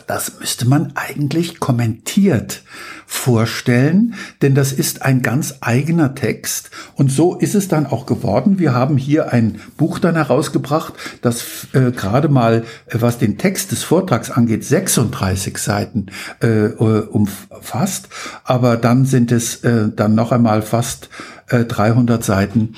das 0.06 0.40
müsste 0.40 0.68
man 0.68 0.92
eigentlich 0.96 1.60
kommentiert 1.60 2.64
vorstellen, 3.06 4.16
denn 4.42 4.54
das 4.54 4.74
ist 4.74 5.02
ein 5.02 5.22
ganz 5.22 5.56
eigener 5.62 6.14
Text. 6.14 6.72
Und 6.96 7.10
so 7.10 7.36
ist 7.36 7.56
es 7.56 7.70
dann 7.70 7.86
auch 7.86 8.06
geworden. 8.06 8.60
Wir 8.60 8.74
haben 8.74 8.98
hier 8.98 9.32
ein 9.32 9.62
Buch 9.78 10.00
dann 10.00 10.16
herausgebracht, 10.16 10.94
das 11.22 11.68
äh, 11.74 11.92
gerade 11.92 12.28
mal, 12.28 12.66
äh, 12.88 12.98
was 13.00 13.18
den 13.18 13.38
Text 13.38 13.72
des 13.72 13.84
Vortrags 13.84 14.30
angeht, 14.30 14.66
36 14.66 15.58
Seiten 15.58 16.08
äh, 16.42 16.48
äh, 16.48 16.74
umfasst, 17.08 18.10
aber 18.44 18.76
dann 18.76 19.06
sind 19.06 19.32
es 19.32 19.64
äh, 19.64 19.90
dann 19.96 20.14
noch 20.14 20.34
einmal 20.34 20.62
fast 20.62 21.10
äh, 21.48 21.64
300 21.64 22.24
Seiten 22.24 22.76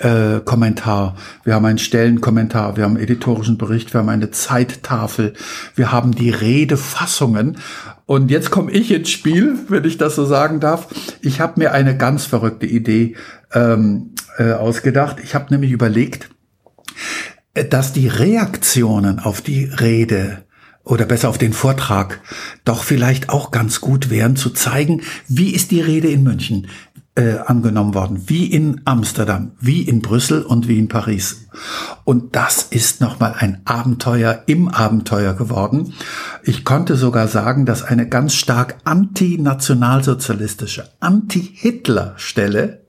äh, 0.00 0.40
Kommentar, 0.44 1.16
wir 1.44 1.54
haben 1.54 1.64
einen 1.64 1.78
Stellenkommentar, 1.78 2.76
wir 2.76 2.84
haben 2.84 2.96
einen 2.96 3.04
editorischen 3.04 3.58
Bericht, 3.58 3.92
wir 3.94 4.00
haben 4.00 4.08
eine 4.08 4.30
Zeittafel, 4.30 5.34
wir 5.74 5.92
haben 5.92 6.12
die 6.12 6.30
Redefassungen. 6.30 7.58
Und 8.06 8.30
jetzt 8.30 8.50
komme 8.50 8.72
ich 8.72 8.90
ins 8.90 9.10
Spiel, 9.10 9.56
wenn 9.68 9.84
ich 9.84 9.98
das 9.98 10.16
so 10.16 10.24
sagen 10.24 10.58
darf. 10.60 10.88
Ich 11.20 11.40
habe 11.40 11.60
mir 11.60 11.72
eine 11.72 11.96
ganz 11.96 12.24
verrückte 12.24 12.66
Idee 12.66 13.14
ähm, 13.52 14.14
äh, 14.38 14.52
ausgedacht. 14.52 15.18
Ich 15.22 15.34
habe 15.34 15.52
nämlich 15.52 15.70
überlegt, 15.70 16.30
äh, 17.54 17.64
dass 17.64 17.92
die 17.92 18.08
Reaktionen 18.08 19.18
auf 19.20 19.40
die 19.42 19.64
Rede 19.64 20.44
oder 20.82 21.04
besser 21.04 21.28
auf 21.28 21.38
den 21.38 21.52
Vortrag 21.52 22.20
doch 22.64 22.82
vielleicht 22.82 23.28
auch 23.28 23.50
ganz 23.50 23.80
gut 23.80 24.10
wären 24.10 24.34
zu 24.34 24.50
zeigen, 24.50 25.02
wie 25.28 25.54
ist 25.54 25.70
die 25.70 25.80
Rede 25.80 26.08
in 26.08 26.22
München? 26.22 26.68
Äh, 27.20 27.38
angenommen 27.44 27.92
worden, 27.92 28.22
wie 28.28 28.46
in 28.46 28.80
Amsterdam, 28.86 29.50
wie 29.60 29.82
in 29.82 30.00
Brüssel 30.00 30.42
und 30.42 30.68
wie 30.68 30.78
in 30.78 30.88
Paris. 30.88 31.48
Und 32.04 32.34
das 32.34 32.62
ist 32.62 33.02
nochmal 33.02 33.34
ein 33.38 33.60
Abenteuer 33.66 34.44
im 34.46 34.68
Abenteuer 34.68 35.34
geworden. 35.34 35.92
Ich 36.42 36.64
konnte 36.64 36.96
sogar 36.96 37.28
sagen, 37.28 37.66
dass 37.66 37.82
eine 37.82 38.08
ganz 38.08 38.34
stark 38.34 38.78
antinationalsozialistische, 38.84 40.88
anti-Hitler-Stelle 41.00 42.86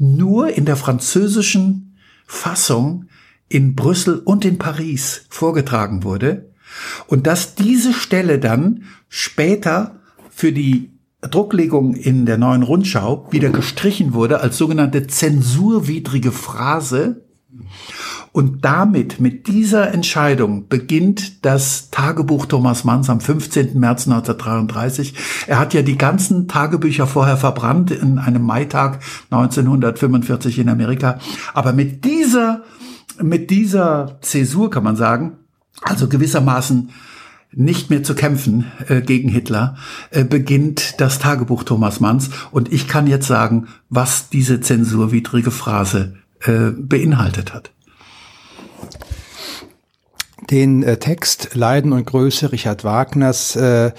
nur 0.00 0.48
in 0.48 0.64
der 0.64 0.74
französischen 0.74 1.96
Fassung 2.26 3.04
in 3.48 3.76
Brüssel 3.76 4.18
und 4.18 4.44
in 4.44 4.58
Paris 4.58 5.26
vorgetragen 5.28 6.02
wurde 6.02 6.50
und 7.06 7.28
dass 7.28 7.54
diese 7.54 7.92
Stelle 7.92 8.40
dann 8.40 8.82
später 9.08 10.00
für 10.30 10.50
die 10.50 10.90
Drucklegung 11.22 11.94
in 11.94 12.24
der 12.24 12.38
neuen 12.38 12.62
Rundschau 12.62 13.26
wieder 13.30 13.50
gestrichen 13.50 14.14
wurde 14.14 14.40
als 14.40 14.56
sogenannte 14.56 15.06
zensurwidrige 15.06 16.32
Phrase. 16.32 17.24
Und 18.32 18.64
damit, 18.64 19.18
mit 19.18 19.48
dieser 19.48 19.92
Entscheidung, 19.92 20.68
beginnt 20.68 21.44
das 21.44 21.90
Tagebuch 21.90 22.46
Thomas 22.46 22.84
Manns 22.84 23.10
am 23.10 23.20
15. 23.20 23.78
März 23.78 24.06
1933. 24.06 25.14
Er 25.48 25.58
hat 25.58 25.74
ja 25.74 25.82
die 25.82 25.98
ganzen 25.98 26.46
Tagebücher 26.46 27.08
vorher 27.08 27.36
verbrannt 27.36 27.90
in 27.90 28.18
einem 28.18 28.42
Maitag 28.42 29.00
1945 29.30 30.60
in 30.60 30.68
Amerika. 30.68 31.18
Aber 31.54 31.72
mit 31.72 32.04
dieser, 32.04 32.62
mit 33.20 33.50
dieser 33.50 34.18
Zäsur 34.20 34.70
kann 34.70 34.84
man 34.84 34.96
sagen, 34.96 35.38
also 35.82 36.08
gewissermaßen 36.08 36.90
nicht 37.52 37.90
mehr 37.90 38.02
zu 38.02 38.14
kämpfen 38.14 38.70
äh, 38.88 39.00
gegen 39.00 39.28
Hitler, 39.28 39.76
äh, 40.10 40.24
beginnt 40.24 41.00
das 41.00 41.18
Tagebuch 41.18 41.64
Thomas 41.64 42.00
Manns. 42.00 42.30
Und 42.50 42.72
ich 42.72 42.86
kann 42.88 43.06
jetzt 43.06 43.26
sagen, 43.26 43.68
was 43.88 44.28
diese 44.28 44.60
zensurwidrige 44.60 45.50
Phrase 45.50 46.14
äh, 46.42 46.70
beinhaltet 46.70 47.52
hat. 47.52 47.70
Den 50.50 50.82
äh, 50.82 50.98
Text 50.98 51.50
Leiden 51.54 51.92
und 51.92 52.06
Größe 52.06 52.52
Richard 52.52 52.84
Wagners 52.84 53.56
äh, 53.56 53.92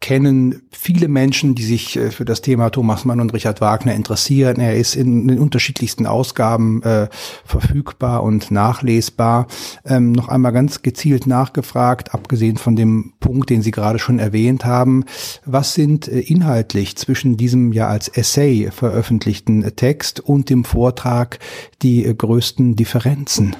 kennen 0.00 0.62
viele 0.70 1.08
Menschen, 1.08 1.54
die 1.54 1.64
sich 1.64 1.96
äh, 1.96 2.10
für 2.10 2.24
das 2.24 2.42
Thema 2.42 2.70
Thomas 2.70 3.04
Mann 3.04 3.20
und 3.20 3.32
Richard 3.32 3.60
Wagner 3.60 3.94
interessieren. 3.94 4.60
Er 4.60 4.76
ist 4.76 4.94
in 4.94 5.26
den 5.26 5.38
unterschiedlichsten 5.38 6.06
Ausgaben 6.06 6.82
äh, 6.82 7.08
verfügbar 7.44 8.22
und 8.22 8.50
nachlesbar. 8.50 9.46
Ähm, 9.84 10.12
noch 10.12 10.28
einmal 10.28 10.52
ganz 10.52 10.82
gezielt 10.82 11.26
nachgefragt, 11.26 12.14
abgesehen 12.14 12.56
von 12.56 12.76
dem 12.76 13.14
Punkt, 13.20 13.50
den 13.50 13.62
Sie 13.62 13.70
gerade 13.70 13.98
schon 13.98 14.18
erwähnt 14.18 14.64
haben. 14.64 15.04
Was 15.44 15.74
sind 15.74 16.08
äh, 16.08 16.20
inhaltlich 16.20 16.96
zwischen 16.96 17.36
diesem 17.36 17.72
ja 17.72 17.88
als 17.88 18.08
Essay 18.08 18.70
veröffentlichten 18.70 19.74
Text 19.76 20.20
und 20.20 20.50
dem 20.50 20.64
Vortrag 20.64 21.38
die 21.82 22.04
äh, 22.04 22.14
größten 22.14 22.76
Differenzen? 22.76 23.56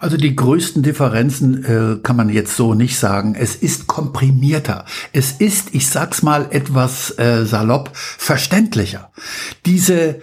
Also 0.00 0.16
die 0.16 0.36
größten 0.36 0.82
Differenzen 0.82 1.64
äh, 1.64 1.98
kann 2.02 2.16
man 2.16 2.28
jetzt 2.28 2.56
so 2.56 2.74
nicht 2.74 2.98
sagen. 2.98 3.34
Es 3.34 3.56
ist 3.56 3.86
komprimierter. 3.86 4.84
Es 5.12 5.32
ist, 5.32 5.74
ich 5.74 5.88
sag's 5.88 6.22
mal 6.22 6.46
etwas 6.50 7.18
äh, 7.18 7.44
salopp, 7.44 7.90
verständlicher. 7.94 9.10
Diese 9.66 10.20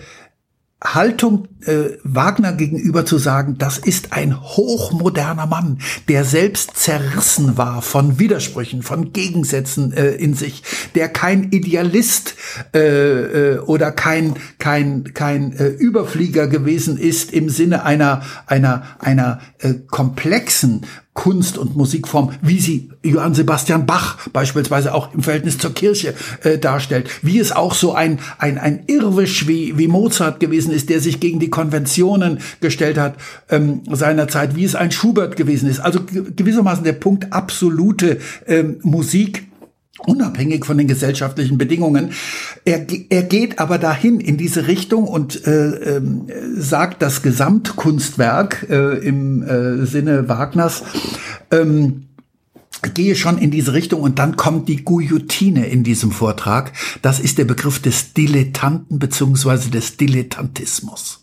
Haltung 0.84 1.48
äh, 1.65 1.98
Wagner 2.03 2.53
gegenüber 2.53 3.05
zu 3.05 3.17
sagen, 3.17 3.58
das 3.58 3.77
ist 3.77 4.13
ein 4.13 4.39
hochmoderner 4.39 5.46
Mann, 5.46 5.79
der 6.10 6.25
selbst 6.25 6.75
zerrissen 6.75 7.58
war 7.58 7.82
von 7.82 8.20
Widersprüchen, 8.20 8.84
von 8.84 9.13
Gegensätzen 9.13 9.94
äh, 9.94 10.12
in 10.12 10.34
sich, 10.34 10.63
der 10.94 11.08
kein 11.10 11.51
Idealist 11.51 12.36
äh, 12.74 12.79
äh, 13.53 13.60
oder 13.60 13.91
kein 13.91 14.36
kein 14.60 15.13
kein 15.13 15.53
äh, 15.53 15.67
Überflieger 15.70 16.48
gewesen 16.48 16.98
ist 16.98 17.32
im 17.32 17.50
Sinne 17.50 17.84
einer 17.84 18.22
einer 18.46 18.84
einer 19.00 19.39
äh, 19.60 19.75
komplexen 19.89 20.86
Kunst- 21.16 21.58
und 21.58 21.78
Musikform, 21.78 22.34
wie 22.42 22.60
sie 22.60 22.90
Johann 23.02 23.34
Sebastian 23.34 23.86
Bach 23.86 24.28
beispielsweise 24.34 24.94
auch 24.94 25.14
im 25.14 25.24
Verhältnis 25.24 25.58
zur 25.58 25.74
Kirche 25.74 26.14
äh, 26.44 26.58
darstellt, 26.58 27.10
wie 27.22 27.40
es 27.40 27.54
auch 27.54 27.74
so 27.74 27.94
ein, 27.94 28.20
ein, 28.38 28.58
ein 28.58 28.84
Irrwisch 28.88 29.48
wie, 29.48 29.78
wie 29.78 29.88
Mozart 29.88 30.42
gewesen 30.42 30.72
ist, 30.72 30.90
der 30.90 31.00
sich 31.00 31.22
gegen 31.22 31.40
die 31.40 31.50
Konventionen 31.50 32.40
gestellt 32.60 32.98
hat 32.98 33.16
ähm, 33.50 33.82
seiner 33.90 34.28
Zeit, 34.28 34.58
wie 34.58 34.66
es 34.66 34.76
ein 34.76 34.92
Schubert 34.92 35.38
gewesen 35.38 35.70
ist. 35.70 35.80
Also 35.80 36.02
gewissermaßen 36.04 36.84
der 36.84 36.94
Punkt 36.94 37.32
absolute 37.32 38.20
ähm, 38.46 38.78
Musik 38.84 39.48
unabhängig 40.00 40.66
von 40.66 40.78
den 40.78 40.88
gesellschaftlichen 40.88 41.58
Bedingungen. 41.58 42.12
Er, 42.66 42.86
er 43.10 43.24
geht 43.24 43.60
aber 43.60 43.78
dahin 43.78 44.20
in 44.20 44.38
diese 44.38 44.68
Richtung 44.68 45.08
und 45.08 45.46
äh, 45.48 45.98
äh, 45.98 46.02
sagt, 46.58 47.02
das 47.02 47.22
Gesamtkunstwerk 47.22 48.68
äh, 48.70 48.98
im 49.00 49.44
äh, 49.44 49.86
Sinne 49.86 50.28
Wagners 50.28 50.84
ähm, 51.52 52.08
gehe 52.94 53.16
schon 53.16 53.38
in 53.38 53.52
diese 53.52 53.74
Richtung 53.74 54.02
und 54.02 54.20
dann 54.20 54.36
kommt 54.36 54.70
die 54.70 54.84
Guillotine 54.84 55.68
in 55.68 55.84
diesem 55.84 56.12
Vortrag. 56.12 56.74
Das 57.02 57.20
ist 57.20 57.38
der 57.38 57.46
Begriff 57.46 57.82
des 57.82 58.14
Dilettanten 58.14 59.00
beziehungsweise 59.00 59.70
des 59.70 59.98
Dilettantismus. 59.98 61.22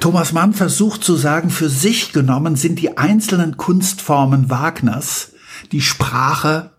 Thomas 0.00 0.32
Mann 0.32 0.54
versucht 0.54 1.02
zu 1.02 1.16
sagen, 1.16 1.50
für 1.50 1.68
sich 1.68 2.12
genommen 2.12 2.56
sind 2.56 2.78
die 2.78 2.96
einzelnen 2.96 3.56
Kunstformen 3.56 4.48
Wagners 4.48 5.32
die 5.72 5.80
Sprache, 5.80 6.75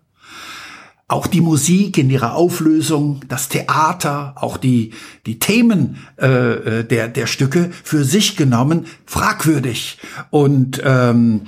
auch 1.08 1.26
die 1.26 1.40
Musik 1.40 1.96
in 1.96 2.10
ihrer 2.10 2.34
Auflösung, 2.34 3.22
das 3.28 3.48
Theater, 3.48 4.34
auch 4.36 4.58
die, 4.58 4.92
die 5.24 5.38
Themen 5.38 5.96
äh, 6.18 6.80
äh, 6.80 6.84
der, 6.84 7.08
der 7.08 7.26
Stücke 7.26 7.70
für 7.82 8.04
sich 8.04 8.36
genommen 8.36 8.86
fragwürdig 9.06 9.98
und 10.30 10.82
ähm, 10.84 11.46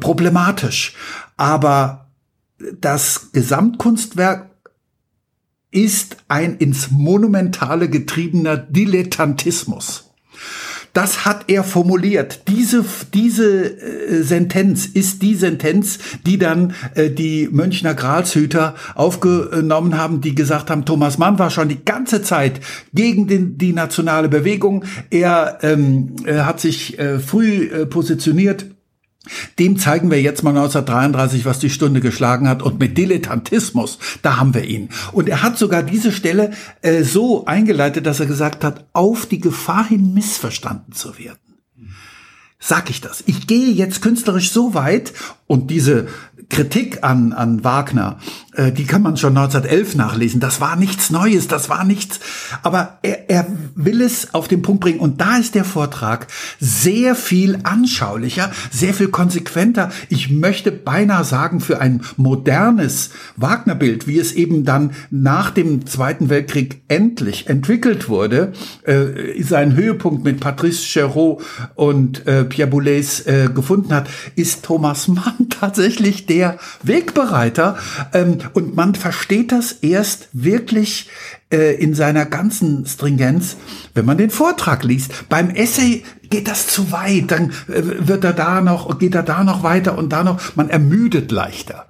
problematisch. 0.00 0.94
Aber 1.36 2.06
das 2.80 3.30
Gesamtkunstwerk 3.32 4.50
ist 5.70 6.16
ein 6.28 6.56
ins 6.56 6.90
Monumentale 6.90 7.90
getriebener 7.90 8.56
Dilettantismus. 8.56 10.13
Das 10.94 11.24
hat 11.24 11.44
er 11.48 11.64
formuliert. 11.64 12.42
Diese, 12.48 12.84
diese 13.12 13.64
äh, 13.64 14.22
Sentenz 14.22 14.86
ist 14.86 15.22
die 15.22 15.34
Sentenz, 15.34 15.98
die 16.24 16.38
dann 16.38 16.72
äh, 16.94 17.10
die 17.10 17.48
Münchner 17.50 17.94
Gralshüter 17.94 18.76
aufgenommen 18.94 19.98
haben, 19.98 20.20
die 20.20 20.34
gesagt 20.34 20.70
haben, 20.70 20.84
Thomas 20.84 21.18
Mann 21.18 21.38
war 21.38 21.50
schon 21.50 21.68
die 21.68 21.84
ganze 21.84 22.22
Zeit 22.22 22.60
gegen 22.94 23.26
den, 23.26 23.58
die 23.58 23.72
nationale 23.72 24.28
Bewegung. 24.28 24.84
Er 25.10 25.58
ähm, 25.62 26.14
er 26.24 26.46
hat 26.46 26.60
sich 26.60 26.98
äh, 26.98 27.18
früh 27.18 27.66
äh, 27.66 27.86
positioniert 27.86 28.66
dem 29.58 29.78
zeigen 29.78 30.10
wir 30.10 30.20
jetzt 30.20 30.42
mal 30.42 30.50
1933, 30.50 31.44
was 31.44 31.58
die 31.58 31.70
Stunde 31.70 32.00
geschlagen 32.00 32.48
hat. 32.48 32.62
Und 32.62 32.78
mit 32.78 32.98
Dilettantismus, 32.98 33.98
da 34.22 34.36
haben 34.36 34.54
wir 34.54 34.64
ihn. 34.64 34.90
Und 35.12 35.28
er 35.28 35.42
hat 35.42 35.58
sogar 35.58 35.82
diese 35.82 36.12
Stelle 36.12 36.52
äh, 36.82 37.02
so 37.02 37.46
eingeleitet, 37.46 38.06
dass 38.06 38.20
er 38.20 38.26
gesagt 38.26 38.64
hat, 38.64 38.86
auf 38.92 39.26
die 39.26 39.40
Gefahr 39.40 39.88
hin 39.88 40.14
missverstanden 40.14 40.92
zu 40.92 41.18
werden. 41.18 41.38
Sag 42.66 42.88
ich 42.88 43.02
das. 43.02 43.22
Ich 43.26 43.46
gehe 43.46 43.70
jetzt 43.72 44.00
künstlerisch 44.00 44.50
so 44.50 44.72
weit 44.72 45.12
und 45.46 45.70
diese 45.70 46.08
Kritik 46.48 47.02
an, 47.02 47.32
an 47.32 47.64
Wagner, 47.64 48.18
äh, 48.54 48.72
die 48.72 48.84
kann 48.84 49.02
man 49.02 49.16
schon 49.16 49.36
1911 49.36 49.96
nachlesen. 49.96 50.40
Das 50.40 50.60
war 50.60 50.76
nichts 50.76 51.10
Neues, 51.10 51.48
das 51.48 51.68
war 51.68 51.84
nichts. 51.84 52.20
Aber 52.62 52.98
er, 53.02 53.30
er 53.30 53.46
will 53.74 54.00
es 54.00 54.34
auf 54.34 54.48
den 54.48 54.62
Punkt 54.62 54.80
bringen. 54.82 55.00
Und 55.00 55.20
da 55.20 55.36
ist 55.36 55.54
der 55.54 55.64
Vortrag 55.64 56.26
sehr 56.60 57.14
viel 57.14 57.58
anschaulicher, 57.64 58.50
sehr 58.70 58.94
viel 58.94 59.08
konsequenter. 59.08 59.90
Ich 60.08 60.30
möchte 60.30 60.70
beinahe 60.70 61.24
sagen, 61.24 61.60
für 61.60 61.80
ein 61.80 62.02
modernes 62.16 63.10
Wagner-Bild, 63.36 64.06
wie 64.06 64.18
es 64.18 64.32
eben 64.32 64.64
dann 64.64 64.92
nach 65.10 65.50
dem 65.50 65.86
Zweiten 65.86 66.28
Weltkrieg 66.28 66.82
endlich 66.88 67.48
entwickelt 67.48 68.08
wurde, 68.08 68.52
äh, 68.84 69.42
seinen 69.42 69.74
Höhepunkt 69.76 70.24
mit 70.24 70.40
Patrice 70.40 70.84
Chéreau 70.84 71.40
und 71.74 72.26
äh, 72.26 72.44
Pierre 72.44 72.70
Boulez 72.70 73.26
äh, 73.26 73.48
gefunden 73.52 73.94
hat, 73.94 74.08
ist 74.36 74.64
Thomas 74.64 75.08
Mann 75.08 75.48
tatsächlich 75.50 76.26
der 76.26 76.33
Wegbereiter. 76.82 77.76
Ähm, 78.12 78.38
und 78.52 78.74
man 78.76 78.94
versteht 78.94 79.52
das 79.52 79.72
erst 79.72 80.28
wirklich 80.32 81.08
äh, 81.50 81.74
in 81.74 81.94
seiner 81.94 82.26
ganzen 82.26 82.86
Stringenz, 82.86 83.56
wenn 83.94 84.04
man 84.04 84.18
den 84.18 84.30
Vortrag 84.30 84.84
liest. 84.84 85.28
Beim 85.28 85.50
Essay 85.50 86.02
geht 86.30 86.48
das 86.48 86.66
zu 86.66 86.90
weit, 86.90 87.30
dann 87.30 87.50
äh, 87.68 87.82
wird 88.08 88.24
er 88.24 88.32
da 88.32 88.60
noch, 88.60 88.98
geht 88.98 89.14
er 89.14 89.22
da 89.22 89.44
noch 89.44 89.62
weiter 89.62 89.96
und 89.96 90.12
da 90.12 90.24
noch, 90.24 90.56
man 90.56 90.70
ermüdet 90.70 91.30
leichter. 91.30 91.86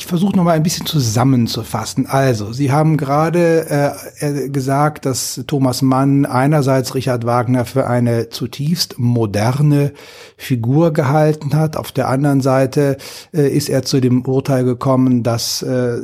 Ich 0.00 0.06
versuche 0.06 0.34
noch 0.34 0.44
mal 0.44 0.52
ein 0.52 0.62
bisschen 0.62 0.86
zusammenzufassen. 0.86 2.06
Also, 2.06 2.54
Sie 2.54 2.72
haben 2.72 2.96
gerade 2.96 3.92
äh, 4.18 4.48
gesagt, 4.48 5.04
dass 5.04 5.44
Thomas 5.46 5.82
Mann 5.82 6.24
einerseits 6.24 6.94
Richard 6.94 7.26
Wagner 7.26 7.66
für 7.66 7.86
eine 7.86 8.30
zutiefst 8.30 8.98
moderne 8.98 9.92
Figur 10.38 10.94
gehalten 10.94 11.54
hat. 11.54 11.76
Auf 11.76 11.92
der 11.92 12.08
anderen 12.08 12.40
Seite 12.40 12.96
äh, 13.34 13.46
ist 13.54 13.68
er 13.68 13.82
zu 13.82 14.00
dem 14.00 14.24
Urteil 14.24 14.64
gekommen, 14.64 15.22
dass 15.22 15.60
äh, 15.60 15.98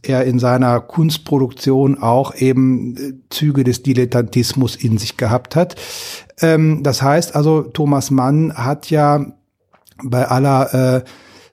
er 0.00 0.24
in 0.24 0.38
seiner 0.38 0.80
Kunstproduktion 0.80 2.00
auch 2.00 2.34
eben 2.34 2.96
äh, 2.96 3.12
Züge 3.28 3.62
des 3.62 3.82
Dilettantismus 3.82 4.74
in 4.74 4.96
sich 4.96 5.18
gehabt 5.18 5.54
hat. 5.54 5.76
Ähm, 6.40 6.82
das 6.82 7.02
heißt 7.02 7.36
also, 7.36 7.60
Thomas 7.60 8.10
Mann 8.10 8.54
hat 8.54 8.88
ja 8.88 9.26
bei 10.02 10.26
aller 10.26 11.02
äh, 11.02 11.04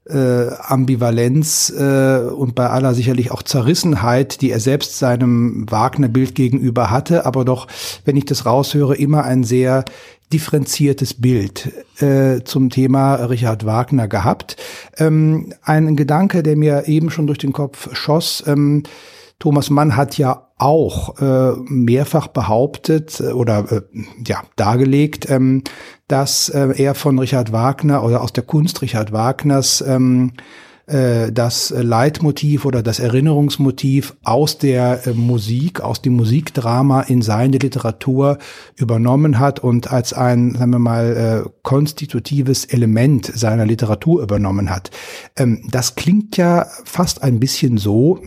äh, 0.10 0.50
Ambivalenz 0.60 1.74
äh, 1.78 2.20
und 2.20 2.56
bei 2.56 2.70
aller 2.70 2.94
sicherlich 2.94 3.32
auch 3.32 3.44
Zerrissenheit, 3.44 4.42
die 4.42 4.52
er 4.52 4.60
selbst 4.60 5.00
seinem 5.00 5.66
Wagner-Bild 5.70 6.36
gegenüber 6.36 6.90
hatte, 6.90 7.26
aber 7.26 7.46
doch, 7.46 7.68
wenn 8.06 8.18
ich 8.18 8.26
das 8.26 8.46
raushöre, 8.46 8.96
immer 8.96 9.24
ein 9.24 9.44
sehr 9.44 9.86
differenziertes 10.34 11.22
Bild 11.22 11.72
äh, 12.02 12.44
zum 12.44 12.70
Thema 12.70 13.16
Richard 13.16 13.66
Wagner 13.66 14.08
gehabt. 14.08 14.58
Ähm, 14.98 15.54
ein 15.62 15.96
Gedanke, 15.96 16.44
der 16.44 16.58
mir 16.58 16.88
eben 16.88 17.10
schon 17.10 17.28
durch 17.28 17.40
den 17.40 17.54
Kopf 17.54 17.96
schoss, 17.96 18.44
ähm, 18.46 18.84
Thomas 19.40 19.70
Mann 19.70 19.96
hat 19.96 20.18
ja 20.18 20.48
auch 20.58 21.20
äh, 21.22 21.52
mehrfach 21.68 22.28
behauptet 22.28 23.20
äh, 23.20 23.32
oder 23.32 23.72
äh, 23.72 23.82
ja 24.26 24.42
dargelegt, 24.56 25.30
ähm, 25.30 25.64
dass 26.08 26.50
äh, 26.50 26.70
er 26.78 26.96
von 26.96 27.20
Richard 27.20 27.52
Wagner 27.52 28.04
oder 28.04 28.22
aus 28.22 28.34
der 28.34 28.44
Kunst 28.44 28.82
Richard 28.82 29.12
Wagners 29.12 29.82
ähm, 29.82 30.34
äh, 30.88 31.34
das 31.34 31.74
Leitmotiv 31.76 32.64
oder 32.64 32.82
das 32.82 33.00
Erinnerungsmotiv 33.00 34.16
aus 34.24 34.58
der 34.58 35.06
äh, 35.06 35.12
Musik, 35.12 35.82
aus 35.82 36.02
dem 36.02 36.14
Musikdrama 36.14 37.02
in 37.02 37.22
seine 37.22 37.58
Literatur 37.58 38.38
übernommen 38.78 39.38
hat 39.38 39.60
und 39.60 39.92
als 39.92 40.14
ein, 40.14 40.56
sagen 40.56 40.72
wir 40.72 40.80
mal, 40.80 41.44
äh, 41.46 41.50
konstitutives 41.62 42.64
Element 42.64 43.26
seiner 43.26 43.66
Literatur 43.66 44.24
übernommen 44.24 44.70
hat. 44.70 44.92
Ähm, 45.36 45.68
das 45.70 45.96
klingt 45.96 46.38
ja 46.38 46.68
fast 46.86 47.22
ein 47.22 47.42
bisschen 47.42 47.78
so, 47.78 48.22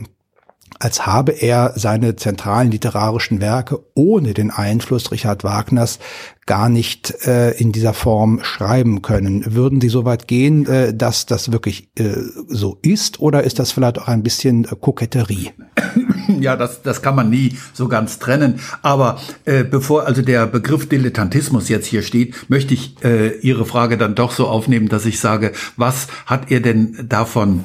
als 0.79 1.07
habe 1.07 1.33
er 1.33 1.73
seine 1.77 2.17
zentralen 2.17 2.71
literarischen 2.71 3.41
Werke 3.41 3.81
ohne 3.95 4.35
den 4.35 4.51
Einfluss 4.51 5.11
Richard 5.11 5.45
Wagners 5.45 5.99
gar 6.47 6.69
nicht 6.69 7.27
äh, 7.27 7.53
in 7.53 7.71
dieser 7.71 7.95
Form 7.95 8.41
schreiben 8.43 9.03
können. 9.03 9.55
Würden 9.55 9.81
Sie 9.81 9.89
so 9.89 10.05
weit 10.05 10.27
gehen, 10.27 10.67
äh, 10.67 10.95
dass 10.95 11.27
das 11.27 11.53
wirklich 11.53 11.91
äh, 11.97 12.15
so 12.49 12.79
ist 12.83 13.21
oder 13.21 13.45
ist 13.45 13.59
das 13.59 13.73
vielleicht 13.73 14.01
auch 14.01 14.09
ein 14.09 14.23
bisschen 14.23 14.65
äh, 14.65 14.75
Koketterie? 14.81 15.53
Ja, 16.39 16.55
das, 16.55 16.83
das 16.83 17.03
kann 17.03 17.17
man 17.17 17.29
nie 17.29 17.59
so 17.73 17.89
ganz 17.89 18.21
trennen. 18.21 18.61
Aber 18.83 19.19
äh, 19.47 19.65
bevor 19.65 20.07
also 20.07 20.23
der 20.23 20.47
Begriff 20.47 20.89
Dilettantismus 20.89 21.69
jetzt 21.69 21.87
hier 21.87 22.03
steht, 22.03 22.49
möchte 22.49 22.73
ich 22.73 23.03
äh, 23.03 23.37
Ihre 23.41 23.67
Frage 23.67 23.99
dann 23.99 24.15
doch 24.15 24.31
so 24.31 24.47
aufnehmen, 24.47 24.89
dass 24.89 25.07
ich 25.07 25.19
sage, 25.19 25.53
was 25.77 26.07
hat 26.27 26.51
er 26.51 26.61
denn 26.61 27.07
davon 27.09 27.65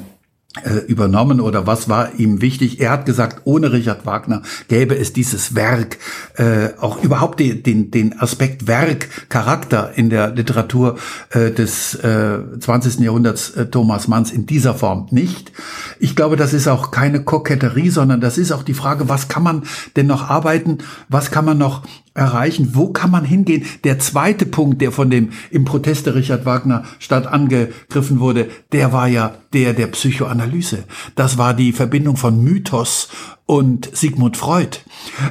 übernommen 0.86 1.40
oder 1.40 1.66
was 1.66 1.88
war 1.88 2.14
ihm 2.18 2.40
wichtig? 2.40 2.80
Er 2.80 2.90
hat 2.90 3.06
gesagt, 3.06 3.42
ohne 3.44 3.72
Richard 3.72 4.06
Wagner 4.06 4.42
gäbe 4.68 4.96
es 4.96 5.12
dieses 5.12 5.54
Werk, 5.54 5.98
äh, 6.36 6.70
auch 6.80 7.02
überhaupt 7.02 7.40
den, 7.40 7.62
den, 7.62 7.90
den 7.90 8.20
Aspekt 8.20 8.66
Werk, 8.66 9.28
Charakter 9.28 9.92
in 9.96 10.10
der 10.10 10.30
Literatur 10.30 10.98
äh, 11.30 11.50
des 11.50 11.94
äh, 11.96 12.38
20. 12.58 13.00
Jahrhunderts 13.00 13.50
äh, 13.50 13.66
Thomas 13.66 14.08
Manns 14.08 14.30
in 14.30 14.46
dieser 14.46 14.74
Form 14.74 15.08
nicht. 15.10 15.52
Ich 15.98 16.16
glaube, 16.16 16.36
das 16.36 16.52
ist 16.52 16.68
auch 16.68 16.90
keine 16.90 17.22
Koketterie, 17.22 17.90
sondern 17.90 18.20
das 18.20 18.38
ist 18.38 18.52
auch 18.52 18.62
die 18.62 18.74
Frage, 18.74 19.08
was 19.08 19.28
kann 19.28 19.42
man 19.42 19.62
denn 19.96 20.06
noch 20.06 20.28
arbeiten, 20.28 20.78
was 21.08 21.30
kann 21.30 21.44
man 21.44 21.58
noch 21.58 21.82
erreichen? 22.16 22.70
Wo 22.72 22.88
kann 22.88 23.10
man 23.10 23.24
hingehen? 23.24 23.64
Der 23.84 23.98
zweite 23.98 24.46
Punkt, 24.46 24.80
der 24.80 24.92
von 24.92 25.10
dem 25.10 25.30
im 25.50 25.64
Protest 25.64 26.06
der 26.06 26.14
Richard 26.14 26.46
Wagner 26.46 26.84
statt 26.98 27.26
angegriffen 27.26 28.20
wurde, 28.20 28.48
der 28.72 28.92
war 28.92 29.08
ja 29.08 29.34
der 29.52 29.72
der 29.72 29.88
Psychoanalyse. 29.88 30.84
Das 31.14 31.38
war 31.38 31.54
die 31.54 31.72
Verbindung 31.72 32.16
von 32.16 32.42
Mythos 32.42 33.08
und 33.46 33.96
Sigmund 33.96 34.36
Freud. 34.36 34.78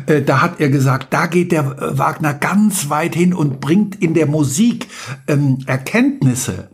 Äh, 0.08 0.22
da 0.22 0.42
hat 0.42 0.60
er 0.60 0.70
gesagt, 0.70 1.14
da 1.14 1.28
geht 1.28 1.52
der 1.52 1.64
äh, 1.64 1.98
Wagner 1.98 2.34
ganz 2.34 2.90
weit 2.90 3.14
hin 3.14 3.34
und 3.34 3.60
bringt 3.60 4.02
in 4.02 4.14
der 4.14 4.26
Musik 4.26 4.88
ähm, 5.28 5.60
Erkenntnisse, 5.66 6.70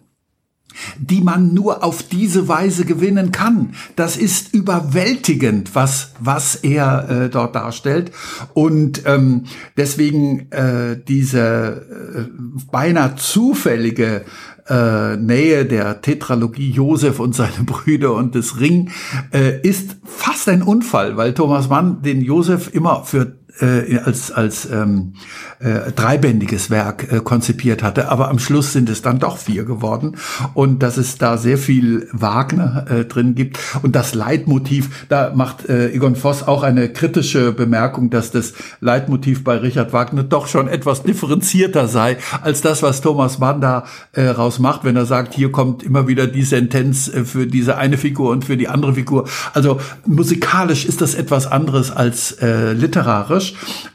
die 0.99 1.21
man 1.21 1.53
nur 1.53 1.83
auf 1.83 2.03
diese 2.03 2.47
Weise 2.47 2.85
gewinnen 2.85 3.31
kann. 3.31 3.73
Das 3.95 4.17
ist 4.17 4.53
überwältigend, 4.53 5.75
was, 5.75 6.13
was 6.19 6.55
er 6.55 7.09
äh, 7.09 7.29
dort 7.29 7.55
darstellt. 7.55 8.11
Und 8.53 9.03
ähm, 9.05 9.45
deswegen 9.77 10.51
äh, 10.51 10.97
diese 11.07 11.39
äh, 11.39 12.65
beinahe 12.71 13.15
zufällige 13.15 14.25
äh, 14.67 15.17
Nähe 15.17 15.65
der 15.65 16.01
Tetralogie 16.01 16.71
Josef 16.71 17.19
und 17.19 17.35
seine 17.35 17.63
Brüder 17.65 18.13
und 18.13 18.35
des 18.35 18.59
Ring 18.59 18.89
äh, 19.33 19.59
ist 19.61 19.97
fast 20.03 20.47
ein 20.49 20.61
Unfall, 20.61 21.17
weil 21.17 21.33
Thomas 21.33 21.69
Mann 21.69 22.01
den 22.01 22.21
Josef 22.21 22.73
immer 22.73 23.03
für 23.03 23.37
äh, 23.59 23.99
als, 23.99 24.31
als 24.31 24.65
ähm, 24.69 25.13
äh, 25.59 25.91
dreibändiges 25.91 26.69
Werk 26.69 27.11
äh, 27.11 27.19
konzipiert 27.19 27.83
hatte. 27.83 28.09
Aber 28.09 28.29
am 28.29 28.39
Schluss 28.39 28.73
sind 28.73 28.89
es 28.89 29.01
dann 29.01 29.19
doch 29.19 29.37
vier 29.37 29.65
geworden. 29.65 30.17
Und 30.53 30.83
dass 30.83 30.97
es 30.97 31.17
da 31.17 31.37
sehr 31.37 31.57
viel 31.57 32.07
Wagner 32.11 32.85
äh, 32.89 33.05
drin 33.05 33.35
gibt. 33.35 33.59
Und 33.81 33.95
das 33.95 34.13
Leitmotiv, 34.13 35.05
da 35.09 35.31
macht 35.35 35.67
äh, 35.69 35.91
Egon 35.91 36.15
Voss 36.15 36.43
auch 36.43 36.63
eine 36.63 36.89
kritische 36.89 37.51
Bemerkung, 37.51 38.09
dass 38.09 38.31
das 38.31 38.53
Leitmotiv 38.79 39.43
bei 39.43 39.57
Richard 39.57 39.93
Wagner 39.93 40.23
doch 40.23 40.47
schon 40.47 40.67
etwas 40.67 41.03
differenzierter 41.03 41.87
sei, 41.87 42.17
als 42.41 42.61
das, 42.61 42.83
was 42.83 43.01
Thomas 43.01 43.39
Mann 43.39 43.61
da 43.61 43.85
äh, 44.13 44.27
rausmacht, 44.27 44.83
wenn 44.83 44.95
er 44.95 45.05
sagt, 45.05 45.33
hier 45.33 45.51
kommt 45.51 45.83
immer 45.83 46.07
wieder 46.07 46.27
die 46.27 46.43
Sentenz 46.43 47.07
äh, 47.07 47.25
für 47.25 47.47
diese 47.47 47.77
eine 47.77 47.97
Figur 47.97 48.31
und 48.31 48.45
für 48.45 48.57
die 48.57 48.67
andere 48.67 48.93
Figur. 48.93 49.27
Also 49.53 49.79
musikalisch 50.05 50.85
ist 50.85 51.01
das 51.01 51.15
etwas 51.15 51.47
anderes 51.47 51.91
als 51.91 52.33
äh, 52.33 52.73
literarisch. 52.73 53.40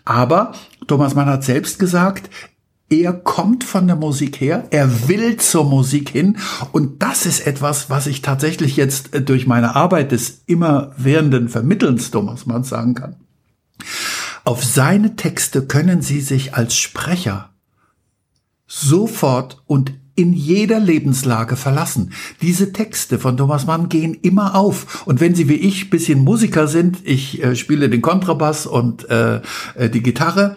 Aber 0.04 0.52
Thomas 0.86 1.14
Mann 1.14 1.26
hat 1.26 1.44
selbst 1.44 1.78
gesagt, 1.78 2.30
er 2.88 3.12
kommt 3.12 3.64
von 3.64 3.86
der 3.88 3.96
Musik 3.96 4.40
her, 4.40 4.68
er 4.70 5.08
will 5.08 5.38
zur 5.38 5.64
Musik 5.64 6.10
hin 6.10 6.38
und 6.70 7.02
das 7.02 7.26
ist 7.26 7.44
etwas, 7.44 7.90
was 7.90 8.06
ich 8.06 8.22
tatsächlich 8.22 8.76
jetzt 8.76 9.12
äh, 9.12 9.22
durch 9.22 9.46
meine 9.46 9.74
Arbeit 9.74 10.12
des 10.12 10.42
immerwährenden 10.46 11.48
Vermittelns 11.48 12.12
Thomas 12.12 12.46
Mann 12.46 12.62
sagen 12.62 12.94
kann. 12.94 13.16
Auf 14.44 14.64
seine 14.64 15.16
Texte 15.16 15.66
können 15.66 16.02
Sie 16.02 16.20
sich 16.20 16.54
als 16.54 16.76
Sprecher 16.76 17.50
sofort 18.68 19.62
und 19.66 19.94
in 20.16 20.32
jeder 20.32 20.80
Lebenslage 20.80 21.56
verlassen. 21.56 22.12
Diese 22.42 22.72
Texte 22.72 23.18
von 23.18 23.36
Thomas 23.36 23.66
Mann 23.66 23.88
gehen 23.88 24.14
immer 24.14 24.54
auf. 24.54 25.06
Und 25.06 25.20
wenn 25.20 25.34
Sie 25.34 25.48
wie 25.48 25.54
ich 25.54 25.90
bisschen 25.90 26.20
Musiker 26.20 26.66
sind, 26.66 26.98
ich 27.04 27.42
äh, 27.44 27.54
spiele 27.54 27.88
den 27.88 28.02
Kontrabass 28.02 28.66
und 28.66 29.08
äh, 29.08 29.40
äh 29.74 29.90
die 29.90 30.02
Gitarre, 30.02 30.56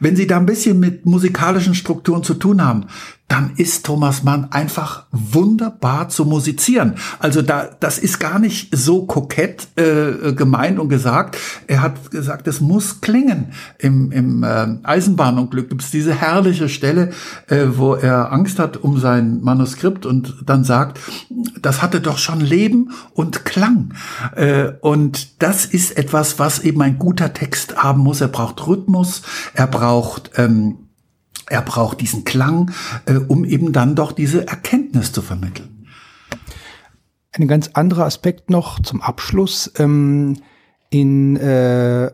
wenn 0.00 0.16
Sie 0.16 0.26
da 0.26 0.38
ein 0.38 0.46
bisschen 0.46 0.80
mit 0.80 1.04
musikalischen 1.04 1.74
Strukturen 1.74 2.22
zu 2.22 2.34
tun 2.34 2.64
haben, 2.64 2.86
dann 3.32 3.52
ist 3.56 3.86
Thomas 3.86 4.24
Mann 4.24 4.48
einfach 4.50 5.04
wunderbar 5.10 6.10
zu 6.10 6.26
musizieren. 6.26 6.96
Also 7.18 7.40
da, 7.40 7.70
das 7.80 7.96
ist 7.96 8.20
gar 8.20 8.38
nicht 8.38 8.76
so 8.76 9.06
kokett 9.06 9.68
äh, 9.76 10.34
gemeint 10.34 10.78
und 10.78 10.90
gesagt. 10.90 11.38
Er 11.66 11.80
hat 11.80 12.10
gesagt, 12.10 12.46
es 12.46 12.60
muss 12.60 13.00
klingen. 13.00 13.54
Im, 13.78 14.12
im 14.12 14.42
äh, 14.42 14.76
Eisenbahnunglück 14.82 15.70
gibt 15.70 15.80
es 15.80 15.90
diese 15.90 16.12
herrliche 16.12 16.68
Stelle, 16.68 17.12
äh, 17.48 17.68
wo 17.70 17.94
er 17.94 18.32
Angst 18.32 18.58
hat 18.58 18.76
um 18.76 18.98
sein 18.98 19.40
Manuskript 19.40 20.04
und 20.04 20.42
dann 20.44 20.62
sagt, 20.62 21.00
das 21.58 21.80
hatte 21.80 22.02
doch 22.02 22.18
schon 22.18 22.40
Leben 22.40 22.90
und 23.14 23.46
Klang. 23.46 23.94
Äh, 24.36 24.72
und 24.82 25.42
das 25.42 25.64
ist 25.64 25.96
etwas, 25.96 26.38
was 26.38 26.58
eben 26.58 26.82
ein 26.82 26.98
guter 26.98 27.32
Text 27.32 27.78
haben 27.78 28.02
muss. 28.02 28.20
Er 28.20 28.28
braucht 28.28 28.66
Rhythmus, 28.66 29.22
er 29.54 29.68
braucht 29.68 30.32
ähm, 30.36 30.81
er 31.52 31.62
braucht 31.62 32.00
diesen 32.00 32.24
Klang, 32.24 32.72
äh, 33.06 33.14
um 33.14 33.44
eben 33.44 33.72
dann 33.72 33.94
doch 33.94 34.12
diese 34.12 34.48
Erkenntnis 34.48 35.12
zu 35.12 35.22
vermitteln. 35.22 35.86
Ein 37.32 37.46
ganz 37.46 37.70
anderer 37.74 38.06
Aspekt 38.06 38.50
noch 38.50 38.80
zum 38.80 39.00
Abschluss. 39.00 39.70
Ähm, 39.78 40.38
in 40.90 41.36
äh, 41.36 42.10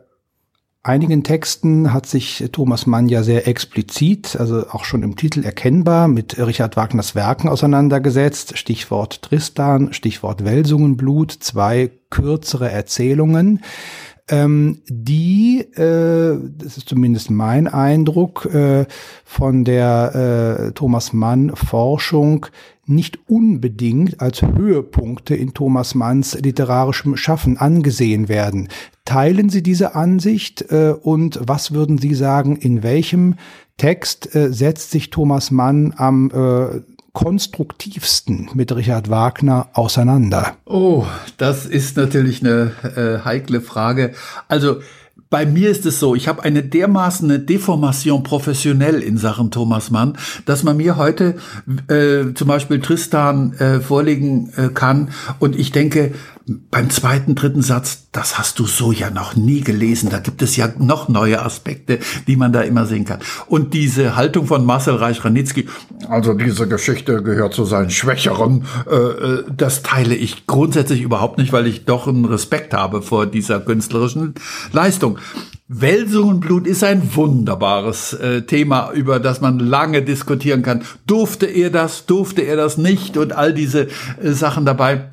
einigen 0.82 1.22
Texten 1.24 1.92
hat 1.92 2.06
sich 2.06 2.48
Thomas 2.52 2.86
Mann 2.86 3.08
ja 3.08 3.22
sehr 3.22 3.46
explizit, 3.46 4.36
also 4.38 4.68
auch 4.70 4.84
schon 4.84 5.02
im 5.02 5.16
Titel 5.16 5.44
erkennbar, 5.44 6.08
mit 6.08 6.38
Richard 6.38 6.76
Wagners 6.76 7.14
Werken 7.14 7.48
auseinandergesetzt. 7.48 8.58
Stichwort 8.58 9.22
Tristan, 9.22 9.92
Stichwort 9.92 10.44
Welsungenblut, 10.44 11.32
zwei 11.32 11.90
kürzere 12.10 12.70
Erzählungen 12.70 13.60
ähm, 14.28 14.78
die, 14.88 15.60
äh, 15.74 16.38
das 16.58 16.76
ist 16.76 16.88
zumindest 16.88 17.30
mein 17.30 17.66
Eindruck, 17.66 18.46
äh, 18.46 18.86
von 19.24 19.64
der 19.64 20.68
äh, 20.68 20.72
Thomas 20.72 21.12
Mann 21.12 21.52
Forschung 21.54 22.46
nicht 22.86 23.18
unbedingt 23.28 24.20
als 24.20 24.42
Höhepunkte 24.42 25.34
in 25.34 25.52
Thomas 25.52 25.94
Manns 25.94 26.34
literarischem 26.40 27.16
Schaffen 27.16 27.58
angesehen 27.58 28.28
werden. 28.28 28.68
Teilen 29.04 29.50
Sie 29.50 29.62
diese 29.62 29.94
Ansicht 29.94 30.70
äh, 30.70 30.94
und 31.00 31.40
was 31.42 31.72
würden 31.72 31.98
Sie 31.98 32.14
sagen, 32.14 32.56
in 32.56 32.82
welchem 32.82 33.34
Text 33.76 34.34
äh, 34.34 34.52
setzt 34.52 34.90
sich 34.90 35.10
Thomas 35.10 35.50
Mann 35.50 35.94
am 35.96 36.30
äh, 36.30 36.80
konstruktivsten 37.18 38.48
mit 38.54 38.70
Richard 38.70 39.10
Wagner 39.10 39.70
auseinander? 39.72 40.54
Oh, 40.64 41.04
das 41.36 41.66
ist 41.66 41.96
natürlich 41.96 42.44
eine 42.44 42.70
äh, 42.84 43.24
heikle 43.24 43.60
Frage. 43.60 44.12
Also 44.46 44.82
bei 45.28 45.44
mir 45.44 45.68
ist 45.68 45.84
es 45.84 45.98
so, 45.98 46.14
ich 46.14 46.28
habe 46.28 46.44
eine 46.44 46.62
dermaßen 46.62 47.44
Deformation 47.44 48.22
professionell 48.22 49.02
in 49.02 49.18
Sachen 49.18 49.50
Thomas 49.50 49.90
Mann, 49.90 50.16
dass 50.46 50.62
man 50.62 50.76
mir 50.76 50.96
heute 50.96 51.34
äh, 51.88 52.34
zum 52.34 52.46
Beispiel 52.46 52.78
Tristan 52.78 53.52
äh, 53.54 53.80
vorlegen 53.80 54.52
äh, 54.56 54.68
kann 54.68 55.10
und 55.40 55.58
ich 55.58 55.72
denke, 55.72 56.14
beim 56.70 56.90
zweiten, 56.90 57.34
dritten 57.34 57.62
Satz, 57.62 58.08
das 58.12 58.38
hast 58.38 58.58
du 58.58 58.66
so 58.66 58.92
ja 58.92 59.10
noch 59.10 59.36
nie 59.36 59.60
gelesen. 59.60 60.08
Da 60.10 60.18
gibt 60.18 60.42
es 60.42 60.56
ja 60.56 60.68
noch 60.78 61.08
neue 61.08 61.42
Aspekte, 61.42 61.98
die 62.26 62.36
man 62.36 62.52
da 62.52 62.62
immer 62.62 62.86
sehen 62.86 63.04
kann. 63.04 63.20
Und 63.46 63.74
diese 63.74 64.16
Haltung 64.16 64.46
von 64.46 64.64
Marcel 64.64 64.96
Reich-Ranitzky, 64.96 65.68
also 66.08 66.34
diese 66.34 66.66
Geschichte 66.66 67.22
gehört 67.22 67.54
zu 67.54 67.64
seinen 67.64 67.90
Schwächeren, 67.90 68.64
äh, 68.90 68.94
äh, 68.94 69.44
das 69.54 69.82
teile 69.82 70.14
ich 70.14 70.46
grundsätzlich 70.46 71.02
überhaupt 71.02 71.38
nicht, 71.38 71.52
weil 71.52 71.66
ich 71.66 71.84
doch 71.84 72.08
einen 72.08 72.24
Respekt 72.24 72.72
habe 72.72 73.02
vor 73.02 73.26
dieser 73.26 73.60
künstlerischen 73.60 74.34
Leistung. 74.72 75.18
Welsungenblut 75.70 76.66
ist 76.66 76.82
ein 76.82 77.14
wunderbares 77.14 78.14
äh, 78.14 78.40
Thema, 78.42 78.90
über 78.92 79.20
das 79.20 79.42
man 79.42 79.58
lange 79.58 80.00
diskutieren 80.00 80.62
kann. 80.62 80.82
Durfte 81.06 81.44
er 81.44 81.68
das, 81.68 82.06
durfte 82.06 82.40
er 82.40 82.56
das 82.56 82.78
nicht 82.78 83.18
und 83.18 83.34
all 83.34 83.52
diese 83.52 83.88
äh, 84.22 84.32
Sachen 84.32 84.64
dabei. 84.64 85.10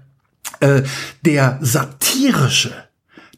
Äh, 0.59 0.83
der 1.23 1.59
satirische 1.61 2.73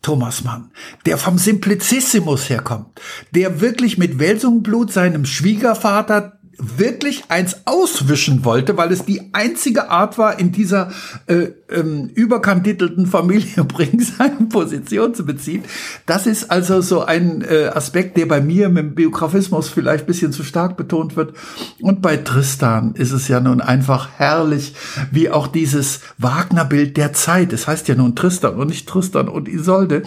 Thomas 0.02 0.44
Mann, 0.44 0.72
der 1.06 1.18
vom 1.18 1.38
Simplicissimus 1.38 2.50
herkommt, 2.50 3.02
der 3.32 3.62
wirklich 3.62 3.98
mit 3.98 4.20
Welsungblut 4.20 4.92
seinem 4.92 5.26
Schwiegervater 5.26 6.37
wirklich 6.58 7.26
eins 7.30 7.58
auswischen 7.66 8.44
wollte, 8.44 8.78
weil 8.78 8.92
es 8.92 9.06
die 9.06 9.30
einzige 9.34 9.90
Art 9.90 10.18
war, 10.18 10.40
in 10.40 10.52
dieser 10.52 10.92
äh, 11.28 11.50
ähm, 11.70 12.10
überkandidelten 12.14 13.06
Familie 13.06 13.64
Bring 13.68 14.00
seine 14.00 14.48
Position 14.50 15.14
zu 15.14 15.26
beziehen. 15.26 15.64
Das 16.06 16.26
ist 16.26 16.50
also 16.50 16.82
so 16.82 17.04
ein 17.04 17.42
äh, 17.42 17.68
Aspekt, 17.68 18.18
der 18.18 18.26
bei 18.26 18.42
mir 18.42 18.70
mit 18.70 18.84
dem 18.84 18.96
Biografismus 18.96 19.70
vielleicht 19.70 20.06
ein 20.06 20.08
bisschen 20.08 20.32
zu 20.32 20.44
stark 20.44 20.78
betont 20.78 21.16
wird. 21.16 21.36
Und 21.82 22.02
bei 22.02 22.18
Tristan 22.18 22.94
ist 22.96 23.12
es 23.12 23.28
ja 23.28 23.40
nun 23.40 23.62
einfach 23.62 24.10
herrlich, 24.18 24.74
wie 25.12 25.30
auch 25.30 25.48
dieses 25.48 26.02
Wagner-Bild 26.18 26.98
der 26.98 27.14
Zeit, 27.14 27.54
es 27.54 27.62
das 27.62 27.68
heißt 27.68 27.88
ja 27.88 27.96
nun 27.96 28.16
Tristan 28.16 28.56
und 28.56 28.68
nicht 28.70 28.88
Tristan 28.88 29.28
und 29.28 29.48
Isolde, 29.48 30.04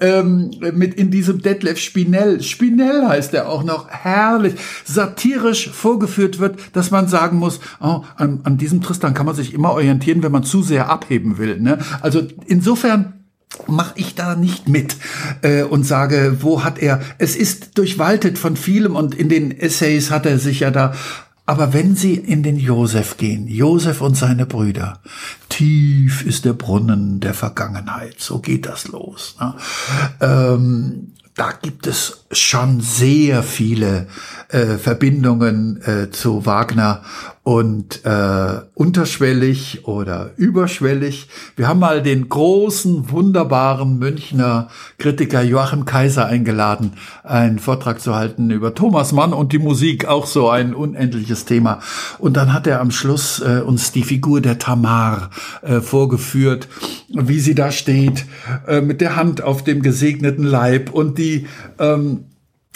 ähm, 0.00 0.50
mit 0.72 0.94
in 0.94 1.10
diesem 1.10 1.42
Detlef 1.42 1.78
Spinell, 1.78 2.42
Spinell 2.42 3.06
heißt 3.06 3.34
er 3.34 3.48
auch 3.48 3.62
noch, 3.62 3.88
herrlich, 3.88 4.54
satirisch 4.84 5.70
vorgeführt 5.84 6.38
wird, 6.38 6.58
dass 6.72 6.90
man 6.90 7.08
sagen 7.08 7.36
muss, 7.36 7.60
oh, 7.78 8.00
an, 8.16 8.40
an 8.44 8.56
diesem 8.56 8.80
Tristan 8.80 9.12
kann 9.12 9.26
man 9.26 9.34
sich 9.34 9.52
immer 9.52 9.72
orientieren, 9.72 10.22
wenn 10.22 10.32
man 10.32 10.42
zu 10.42 10.62
sehr 10.62 10.88
abheben 10.88 11.36
will. 11.36 11.60
Ne? 11.60 11.76
Also 12.00 12.22
insofern 12.46 13.26
mache 13.66 13.92
ich 13.96 14.14
da 14.14 14.34
nicht 14.34 14.66
mit 14.66 14.96
äh, 15.42 15.62
und 15.62 15.84
sage, 15.84 16.38
wo 16.40 16.64
hat 16.64 16.78
er, 16.78 17.02
es 17.18 17.36
ist 17.36 17.76
durchwaltet 17.76 18.38
von 18.38 18.56
vielem 18.56 18.96
und 18.96 19.14
in 19.14 19.28
den 19.28 19.50
Essays 19.50 20.10
hat 20.10 20.24
er 20.24 20.38
sich 20.38 20.60
ja 20.60 20.70
da 20.70 20.94
aber 21.46 21.74
wenn 21.74 21.94
Sie 21.94 22.14
in 22.14 22.42
den 22.42 22.56
Josef 22.56 23.18
gehen, 23.18 23.46
Josef 23.46 24.00
und 24.00 24.16
seine 24.16 24.46
Brüder, 24.46 25.02
tief 25.50 26.24
ist 26.24 26.46
der 26.46 26.54
Brunnen 26.54 27.20
der 27.20 27.34
Vergangenheit, 27.34 28.14
so 28.18 28.38
geht 28.38 28.64
das 28.64 28.88
los. 28.88 29.36
Ne? 29.38 29.54
Ähm, 30.22 31.12
da 31.34 31.52
gibt 31.52 31.86
es 31.86 32.23
schon 32.38 32.80
sehr 32.80 33.42
viele 33.42 34.06
äh, 34.48 34.78
Verbindungen 34.78 35.80
äh, 35.82 36.10
zu 36.10 36.46
Wagner 36.46 37.02
und 37.44 38.06
äh, 38.06 38.60
unterschwellig 38.72 39.86
oder 39.86 40.30
überschwellig. 40.36 41.28
Wir 41.56 41.68
haben 41.68 41.80
mal 41.80 42.02
den 42.02 42.30
großen, 42.30 43.10
wunderbaren 43.10 43.98
Münchner 43.98 44.68
Kritiker 44.96 45.42
Joachim 45.42 45.84
Kaiser 45.84 46.24
eingeladen, 46.24 46.92
einen 47.22 47.58
Vortrag 47.58 48.00
zu 48.00 48.14
halten 48.14 48.50
über 48.50 48.74
Thomas 48.74 49.12
Mann 49.12 49.34
und 49.34 49.52
die 49.52 49.58
Musik, 49.58 50.06
auch 50.06 50.26
so 50.26 50.48
ein 50.48 50.74
unendliches 50.74 51.44
Thema. 51.44 51.80
Und 52.18 52.38
dann 52.38 52.54
hat 52.54 52.66
er 52.66 52.80
am 52.80 52.90
Schluss 52.90 53.40
äh, 53.40 53.60
uns 53.60 53.92
die 53.92 54.04
Figur 54.04 54.40
der 54.40 54.58
Tamar 54.58 55.28
äh, 55.60 55.80
vorgeführt, 55.82 56.68
wie 57.08 57.40
sie 57.40 57.54
da 57.54 57.72
steht, 57.72 58.24
äh, 58.66 58.80
mit 58.80 59.02
der 59.02 59.16
Hand 59.16 59.42
auf 59.42 59.62
dem 59.62 59.82
gesegneten 59.82 60.44
Leib 60.44 60.90
und 60.90 61.18
die 61.18 61.46
ähm, 61.78 62.23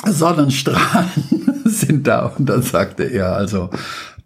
Sonnenstrahlen 0.05 1.11
sind 1.65 2.07
da. 2.07 2.27
Und 2.27 2.49
dann 2.49 2.63
sagte 2.63 3.05
er 3.05 3.33
also, 3.33 3.71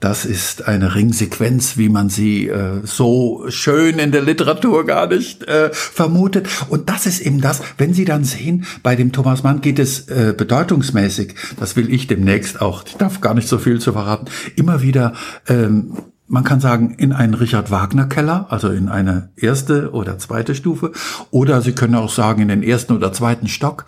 das 0.03 0.25
ist 0.25 0.67
eine 0.67 0.97
Ringsequenz, 0.97 1.77
wie 1.77 1.89
man 1.89 2.09
sie 2.09 2.49
äh, 2.49 2.81
so 2.83 3.45
schön 3.51 4.01
in 4.01 4.11
der 4.11 4.23
Literatur 4.23 4.85
gar 4.85 5.07
nicht 5.07 5.45
äh, 5.45 5.71
vermutet. 5.73 6.49
Und 6.69 6.89
das 6.89 7.07
ist 7.07 7.21
eben 7.21 7.41
das, 7.41 7.63
wenn 7.79 7.95
Sie 7.95 8.05
dann 8.05 8.25
sehen, 8.25 8.67
bei 8.83 8.97
dem 8.97 9.13
Thomas 9.13 9.45
Mann 9.45 9.61
geht 9.61 9.79
es 9.79 10.09
äh, 10.09 10.35
bedeutungsmäßig, 10.37 11.37
das 11.61 11.77
will 11.77 11.93
ich 11.93 12.09
demnächst 12.09 12.61
auch, 12.61 12.85
ich 12.85 12.97
darf 12.97 13.21
gar 13.21 13.35
nicht 13.35 13.47
so 13.47 13.59
viel 13.59 13.79
zu 13.79 13.93
verraten, 13.93 14.27
immer 14.57 14.83
wieder 14.83 15.13
ähm, 15.47 15.95
man 16.27 16.45
kann 16.45 16.61
sagen, 16.61 16.95
in 16.95 17.13
einen 17.13 17.35
Richard 17.35 17.71
Wagner 17.71 18.07
Keller, 18.07 18.47
also 18.49 18.71
in 18.71 18.89
eine 18.89 19.29
erste 19.37 19.91
oder 19.93 20.19
zweite 20.19 20.55
Stufe, 20.55 20.93
oder 21.31 21.61
Sie 21.61 21.73
können 21.73 21.95
auch 21.95 22.11
sagen, 22.11 22.41
in 22.41 22.49
den 22.49 22.63
ersten 22.63 22.95
oder 22.95 23.13
zweiten 23.13 23.49
Stock. 23.49 23.85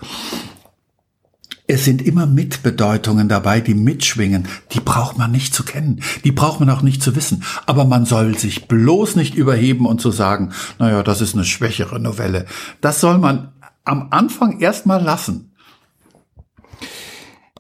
Es 1.67 1.87
sind 1.87 2.03
immer 2.03 2.27
Mitbedeutungen 2.27 3.29
dabei, 3.29 3.61
die 3.61 3.75
mitschwingen. 3.75 4.49
Die 4.73 4.81
braucht 4.81 5.17
man 5.17 5.33
nicht 5.33 5.55
zu 5.55 5.65
kennen. 5.65 6.03
Die 6.23 6.33
braucht 6.33 6.61
man 6.61 6.69
auch 6.69 6.83
nicht 6.83 7.03
zu 7.03 7.17
wissen. 7.17 7.43
Aber 7.65 7.87
man 7.87 8.05
soll 8.05 8.37
sich 8.37 8.69
bloß 8.69 9.17
nicht 9.17 9.35
überheben 9.35 9.87
und 9.87 9.99
zu 9.99 10.11
sagen, 10.11 10.53
naja, 10.79 11.03
das 11.03 11.23
ist 11.23 11.35
eine 11.35 11.45
schwächere 11.45 11.99
Novelle. 11.99 12.45
Das 12.83 13.01
soll 13.01 13.17
man 13.17 13.53
am 13.85 14.09
Anfang 14.11 14.61
erstmal 14.61 15.03
lassen. 15.03 15.54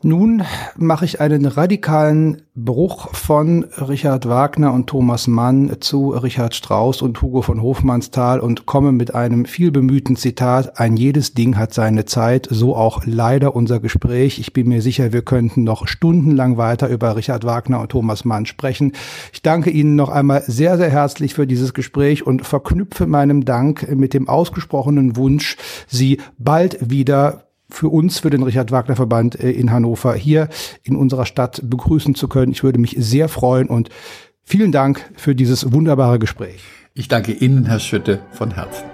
Nun 0.05 0.43
mache 0.77 1.07
ich 1.07 1.23
einen 1.23 1.47
radikalen 1.47 2.43
Bruch 2.55 3.15
von 3.15 3.65
Richard 3.79 4.29
Wagner 4.29 4.75
und 4.75 4.87
Thomas 4.87 5.29
Mann 5.29 5.79
zu 5.81 6.11
Richard 6.11 6.55
Strauss 6.55 7.01
und 7.01 7.23
Hugo 7.23 7.41
von 7.41 7.63
Hofmannsthal 7.63 8.39
und 8.39 8.67
komme 8.67 8.93
mit 8.93 9.15
einem 9.15 9.47
vielbemühten 9.47 10.17
Zitat, 10.17 10.79
ein 10.79 10.99
jedes 10.99 11.33
Ding 11.33 11.57
hat 11.57 11.73
seine 11.73 12.05
Zeit, 12.05 12.47
so 12.51 12.77
auch 12.77 13.01
leider 13.07 13.57
unser 13.57 13.81
Gespräch. 13.81 14.39
Ich 14.39 14.53
bin 14.53 14.69
mir 14.69 14.83
sicher, 14.83 15.15
wir 15.15 15.23
könnten 15.23 15.65
noch 15.65 15.89
stundenlang 15.89 16.59
weiter 16.59 16.89
über 16.91 17.17
Richard 17.17 17.45
Wagner 17.45 17.81
und 17.81 17.89
Thomas 17.89 18.27
Mann 18.27 18.45
sprechen. 18.45 18.93
Ich 19.33 19.41
danke 19.41 19.71
Ihnen 19.71 19.97
noch 19.97 20.11
einmal 20.11 20.43
sehr, 20.47 20.77
sehr 20.77 20.91
herzlich 20.91 21.33
für 21.33 21.47
dieses 21.47 21.73
Gespräch 21.73 22.27
und 22.27 22.47
verknüpfe 22.47 23.07
meinem 23.07 23.47
Dank 23.47 23.91
mit 23.97 24.13
dem 24.13 24.29
ausgesprochenen 24.29 25.17
Wunsch, 25.17 25.57
Sie 25.89 26.21
bald 26.37 26.91
wieder 26.91 27.44
für 27.69 27.89
uns, 27.89 28.21
für 28.21 28.31
den 28.31 28.43
Richard 28.43 28.71
Wagner 28.71 28.97
Verband 28.97 29.39
äh, 29.41 29.51
in 29.51 29.71
Hannover 29.71 30.15
hier 30.15 30.49
in 30.83 30.97
unserer 30.97 31.27
Stadt 31.27 31.61
begrüßen 31.65 32.15
zu 32.15 32.29
können. 32.29 32.53
Ich 32.53 32.63
würde 32.63 32.79
mich 32.79 32.97
sehr 32.99 33.29
freuen 33.29 33.69
und 33.69 33.89
vielen 34.43 34.73
Dank 34.73 35.11
für 35.17 35.35
dieses 35.35 35.73
wunderbare 35.73 36.19
Gespräch. 36.19 36.63
Ich 36.95 37.09
danke 37.09 37.33
Ihnen, 37.33 37.67
Herr 37.67 37.81
Schütte, 37.81 38.21
von 38.33 38.53
Herzen. 38.53 38.94